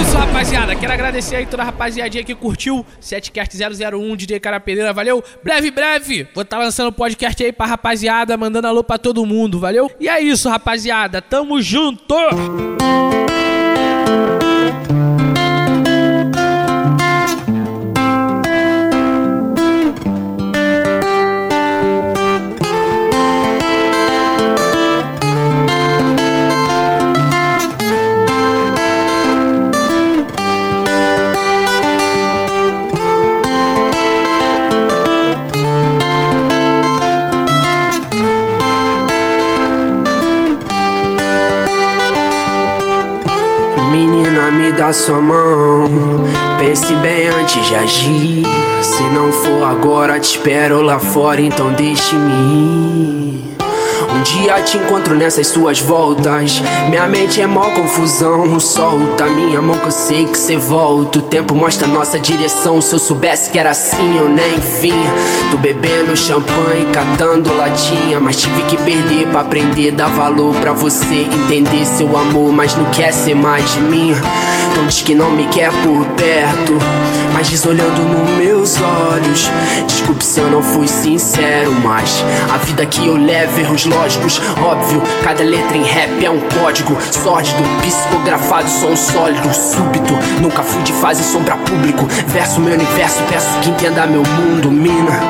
Isso, 0.00 0.16
rapaziada. 0.16 0.76
Quero 0.76 0.92
agradecer 0.92 1.36
aí 1.36 1.46
toda 1.46 1.62
a 1.64 1.66
rapaziadinha 1.66 2.22
que 2.22 2.36
curtiu. 2.36 2.86
Setcast 3.00 3.56
001, 3.58 4.16
DJ 4.16 4.38
Carapedeira, 4.38 4.92
valeu. 4.92 5.22
Breve, 5.42 5.72
breve. 5.72 6.28
Vou 6.32 6.42
estar 6.42 6.58
tá 6.58 6.62
lançando 6.62 6.92
podcast 6.92 7.42
aí 7.42 7.52
pra 7.52 7.66
rapaziada, 7.66 8.36
mandando 8.36 8.68
alô 8.68 8.84
pra 8.84 8.96
todo 8.96 9.26
mundo, 9.26 9.58
valeu? 9.58 9.90
E 9.98 10.08
é 10.08 10.20
isso, 10.20 10.48
rapaziada. 10.48 11.20
Tamo 11.20 11.60
junto! 11.60 12.14
Dá 44.76 44.92
sua 44.92 45.20
mão. 45.20 45.88
Pense 46.58 46.94
bem 46.96 47.28
antes 47.28 47.66
de 47.66 47.74
agir. 47.74 48.42
Se 48.82 49.02
não 49.04 49.32
for 49.32 49.64
agora, 49.64 50.20
te 50.20 50.36
espero 50.36 50.82
lá 50.82 50.98
fora, 50.98 51.40
então 51.40 51.72
deixe-me 51.72 52.32
ir. 52.32 53.55
Um 54.16 54.22
dia 54.22 54.62
te 54.62 54.78
encontro 54.78 55.14
nessas 55.14 55.46
suas 55.48 55.78
voltas. 55.78 56.62
Minha 56.88 57.06
mente 57.06 57.38
é 57.38 57.46
mó 57.46 57.68
confusão. 57.72 58.58
Solta 58.58 59.26
minha 59.26 59.60
mão 59.60 59.76
que 59.78 59.88
eu 59.88 59.90
sei 59.90 60.24
que 60.24 60.38
cê 60.38 60.56
volta. 60.56 61.18
O 61.18 61.22
tempo 61.22 61.54
mostra 61.54 61.86
nossa 61.86 62.18
direção. 62.18 62.80
Se 62.80 62.94
eu 62.94 62.98
soubesse 62.98 63.50
que 63.50 63.58
era 63.58 63.70
assim, 63.70 64.16
eu 64.16 64.26
nem 64.26 64.58
vinha. 64.80 65.12
Tô 65.50 65.58
bebendo 65.58 66.16
champanhe, 66.16 66.86
catando 66.94 67.54
latinha. 67.54 68.18
Mas 68.18 68.36
tive 68.36 68.62
que 68.62 68.78
perder 68.78 69.26
pra 69.26 69.42
aprender. 69.42 69.90
Dar 69.90 70.08
valor 70.08 70.54
pra 70.56 70.72
você 70.72 71.26
entender 71.30 71.84
seu 71.84 72.16
amor. 72.16 72.50
Mas 72.54 72.74
não 72.74 72.86
quer 72.86 73.12
ser 73.12 73.34
mais 73.34 73.70
de 73.74 73.80
mim. 73.80 74.14
Então 74.72 74.86
diz 74.86 75.02
que 75.02 75.14
não 75.14 75.30
me 75.30 75.44
quer 75.48 75.70
por 75.82 76.06
perto. 76.16 76.78
Mas 77.34 77.48
diz 77.48 77.66
olhando 77.66 78.00
nos 78.02 78.30
meus 78.38 78.76
olhos. 78.80 79.50
Desculpe 79.86 80.24
se 80.24 80.40
eu 80.40 80.50
não 80.50 80.62
fui 80.62 80.88
sincero. 80.88 81.70
Mas 81.84 82.24
a 82.50 82.56
vida 82.56 82.86
que 82.86 83.06
eu 83.06 83.14
levo, 83.14 83.60
erros 83.60 83.84
lógicos, 83.84 84.05
óbvio. 84.62 85.02
Cada 85.24 85.42
letra 85.42 85.76
em 85.76 85.82
rap 85.82 86.24
é 86.24 86.30
um 86.30 86.40
código 86.60 86.96
sórdido, 87.10 87.62
psicografado, 87.82 88.68
som 88.68 88.94
sólido, 88.94 89.52
súbito. 89.52 90.14
Nunca 90.40 90.62
fui 90.62 90.82
de 90.82 90.92
fase 90.92 91.24
sombra 91.24 91.56
público. 91.56 92.06
Verso 92.28 92.60
meu 92.60 92.74
universo, 92.74 93.20
peço 93.28 93.48
que 93.62 93.70
entenda 93.70 94.06
meu 94.06 94.22
mundo, 94.22 94.70
mina. 94.70 95.20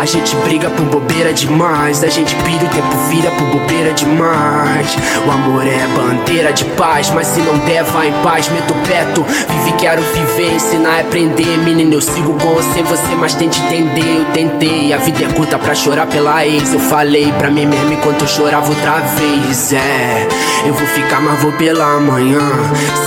A 0.00 0.04
gente 0.04 0.34
briga 0.36 0.68
por 0.70 0.84
bobeira 0.86 1.32
demais. 1.32 2.02
A 2.02 2.08
gente 2.08 2.34
pira 2.36 2.64
o 2.64 2.68
tempo 2.68 2.96
vira 3.08 3.30
por 3.30 3.46
bobeira 3.46 3.92
demais. 3.92 4.96
O 5.26 5.30
amor 5.30 5.66
é 5.66 5.86
bandeira 5.96 6.52
de 6.52 6.64
paz, 6.76 7.10
mas 7.10 7.28
se 7.28 7.40
não 7.40 7.56
der, 7.58 7.84
vai 7.84 8.08
em 8.08 8.22
paz. 8.22 8.48
Meto 8.48 8.74
perto, 8.86 9.22
vive, 9.22 9.72
quero 9.78 10.02
viver, 10.02 10.54
ensinar 10.54 10.98
é 10.98 11.00
aprender. 11.02 11.58
Menino, 11.58 11.94
eu 11.94 12.00
sigo 12.00 12.34
com 12.34 12.54
você, 12.54 12.82
você, 12.82 13.14
mas 13.18 13.34
tente 13.34 13.60
entender. 13.62 14.18
Eu 14.18 14.24
tentei, 14.32 14.92
a 14.92 14.98
vida 14.98 15.24
é 15.24 15.32
curta 15.32 15.58
pra 15.58 15.74
chorar 15.74 16.06
pela 16.06 16.44
ex. 16.44 16.72
Eu 16.72 16.80
falei 16.80 17.32
pra 17.38 17.50
mim 17.50 17.66
mesmo 17.66 17.92
enquanto 18.14 18.22
eu 18.22 18.28
chorava 18.28 18.68
outra 18.68 19.00
vez. 19.00 19.72
É, 19.72 20.28
eu 20.66 20.74
vou 20.74 20.86
ficar, 20.86 21.20
mas 21.20 21.40
vou 21.42 21.52
pela 21.52 21.98
manhã. 22.00 22.40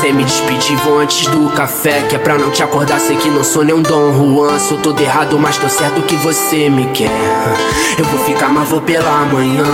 Sem 0.02 0.14
me 0.14 0.24
despedir, 0.24 0.76
vou 0.78 1.00
antes 1.00 1.28
do 1.28 1.50
café. 1.52 2.02
Que 2.10 2.16
é 2.16 2.20
pra 2.20 2.38
não 2.38 2.50
te 2.52 2.62
acordar, 2.62 3.00
sei 3.00 3.16
que 3.16 3.30
não 3.30 3.44
sou 3.44 3.64
nem 3.64 3.74
um 3.74 3.82
Dom 3.82 4.14
Juan. 4.14 4.60
Sou 4.60 4.78
todo 4.78 5.00
errado, 5.00 5.40
mas 5.40 5.58
tô 5.58 5.70
certo 5.70 6.02
que 6.04 6.16
você 6.18 6.70
me 6.70 6.86
quer. 6.88 7.10
Eu 7.98 8.06
vou 8.06 8.20
ficar, 8.26 8.50
mas 8.50 8.68
vou 8.70 8.82
pela 8.82 9.26
manhã. 9.26 9.66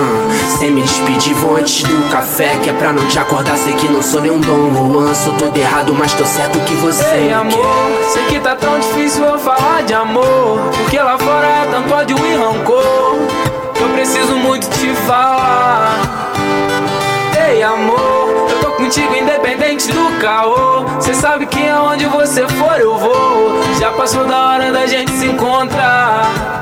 Sem 0.60 0.72
me 0.72 0.82
despedir, 0.82 1.34
vou 1.36 1.58
antes 1.58 1.84
do 1.84 2.10
café. 2.10 2.58
Que 2.62 2.70
é 2.70 2.74
pra 2.74 2.94
não 2.94 3.06
te 3.08 3.18
acordar, 3.20 3.58
sei 3.58 3.74
que 3.74 3.88
não 3.88 4.02
sou 4.02 4.22
nem 4.22 4.32
um 4.32 4.40
Dom 4.40 4.94
Juan. 4.94 5.14
Sou 5.14 5.34
todo 5.34 5.58
errado, 5.58 5.94
mas 5.98 6.14
tô 6.14 6.26
certo 6.26 6.60
que 6.62 6.76
você 6.76 7.04
Ei, 7.16 7.28
me 7.28 7.34
amor, 7.34 7.52
quer. 7.52 8.10
sei 8.12 8.24
que 8.26 8.40
tá 8.40 8.56
tão 8.56 8.80
difícil 8.80 9.24
eu 9.26 9.40
falar 9.40 9.84
de 9.84 9.94
amor. 9.94 10.60
Porque 10.78 11.00
lá 11.00 11.18
fora 11.18 11.48
é 11.48 11.68
tanto 11.72 11.94
ódio 11.94 12.18
e 12.18 12.36
rancor. 12.36 13.33
Eu 13.80 13.90
preciso 13.90 14.36
muito 14.38 14.70
te 14.70 14.94
falar. 15.06 16.32
Ei, 17.48 17.62
amor, 17.64 18.48
eu 18.50 18.60
tô 18.62 18.72
contigo 18.72 19.16
independente 19.16 19.92
do 19.92 20.20
caô. 20.20 20.86
Cê 21.02 21.14
sabe 21.14 21.46
que 21.46 21.68
aonde 21.68 22.06
você 22.06 22.48
for 22.48 22.80
eu 22.80 22.98
vou. 22.98 23.62
Já 23.80 23.92
passou 23.92 24.26
da 24.26 24.48
hora 24.48 24.72
da 24.72 24.86
gente 24.86 25.12
se 25.12 25.26
encontrar 25.26 26.54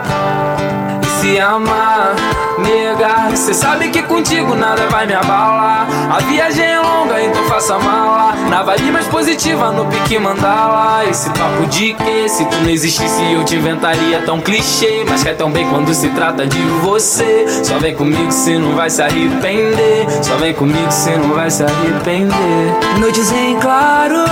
se 1.21 1.39
amar, 1.39 2.15
nega. 2.57 3.35
Cê 3.35 3.53
sabe 3.53 3.89
que 3.89 4.01
contigo 4.01 4.55
nada 4.55 4.87
vai 4.87 5.05
me 5.05 5.13
abalar. 5.13 5.87
A 6.09 6.17
viagem 6.19 6.65
é 6.65 6.79
longa, 6.79 7.21
então 7.21 7.43
faça 7.45 7.77
mala. 7.77 8.33
Na 8.49 8.63
vibe 8.63 8.91
mais 8.91 9.07
positiva, 9.07 9.71
no 9.71 9.85
pique 9.85 10.17
mandala. 10.17 11.05
Esse 11.05 11.29
papo 11.29 11.67
de 11.67 11.93
que 11.93 12.27
se 12.27 12.43
tu 12.45 12.57
não 12.57 12.69
existisse 12.69 13.33
eu 13.33 13.45
te 13.45 13.55
inventaria 13.55 14.23
tão 14.23 14.41
clichê. 14.41 15.05
Mas 15.07 15.23
quer 15.23 15.35
tão 15.35 15.51
bem 15.51 15.67
quando 15.69 15.93
se 15.93 16.09
trata 16.09 16.47
de 16.47 16.59
você. 16.81 17.45
Só 17.63 17.77
vem 17.77 17.95
comigo, 17.95 18.31
cê 18.31 18.57
não 18.57 18.75
vai 18.75 18.89
se 18.89 19.03
arrepender. 19.03 20.07
Só 20.23 20.35
vem 20.37 20.55
comigo, 20.55 20.91
cê 20.91 21.15
não 21.17 21.35
vai 21.35 21.51
se 21.51 21.63
arrepender. 21.63 22.73
Noites 22.99 23.31
em 23.31 23.59
claro, 23.59 24.25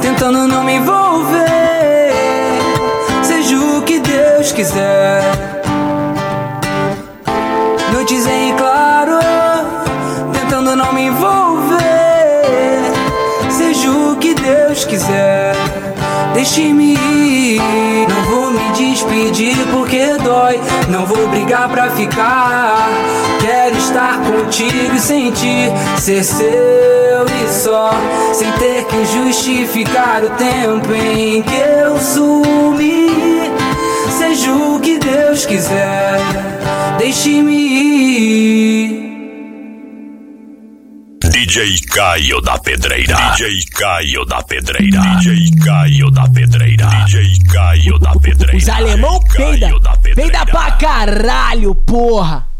tentando 0.00 0.48
não 0.48 0.64
me 0.64 0.76
envolver. 0.76 1.44
Seja 3.22 3.58
o 3.58 3.82
que 3.82 3.98
Deus 3.98 4.50
quiser. 4.52 5.53
Noites 8.04 8.26
em 8.26 8.54
claro, 8.54 9.18
tentando 10.30 10.76
não 10.76 10.92
me 10.92 11.06
envolver. 11.06 11.78
Seja 13.48 13.90
o 13.90 14.16
que 14.16 14.34
Deus 14.34 14.84
quiser. 14.84 15.54
Deixe-me 16.34 16.96
ir, 16.96 18.06
não 18.06 18.22
vou 18.24 18.50
me 18.50 18.72
despedir 18.72 19.56
porque 19.72 20.18
dói. 20.22 20.60
Não 20.90 21.06
vou 21.06 21.28
brigar 21.28 21.66
pra 21.70 21.88
ficar. 21.92 22.90
Quero 23.40 23.78
estar 23.78 24.18
contigo 24.20 24.94
e 24.94 25.00
sentir 25.00 25.72
ser 25.96 26.22
seu 26.24 26.44
e 26.46 27.50
só, 27.50 27.90
sem 28.34 28.52
ter 28.52 28.84
que 28.84 29.02
justificar 29.06 30.22
o 30.22 30.28
tempo 30.28 30.92
em 30.92 31.40
que 31.40 31.56
eu 31.56 31.98
sumi. 31.98 33.43
Seja 34.34 34.52
o 34.52 34.80
que 34.80 34.98
Deus 34.98 35.46
quiser, 35.46 36.18
deixe-me 36.98 37.54
ir. 37.54 39.04
DJ 41.30 41.78
Caio 41.82 42.40
da 42.40 42.58
Pedreira. 42.58 43.14
DJ 43.14 43.64
Caio 43.70 44.24
da 44.24 44.42
Pedreira. 44.42 45.00
DJ 45.18 45.50
Caio 45.64 46.10
da 46.10 46.28
Pedreira. 46.28 46.84
DJ 46.84 47.44
Caio 47.44 47.96
da 48.00 48.12
Pedreira. 48.14 48.56
Os 48.56 48.68
alemão 48.68 49.20
peida, 49.20 49.70
peida 50.16 50.44
pra 50.46 50.72
caralho, 50.72 51.72
porra. 51.72 52.53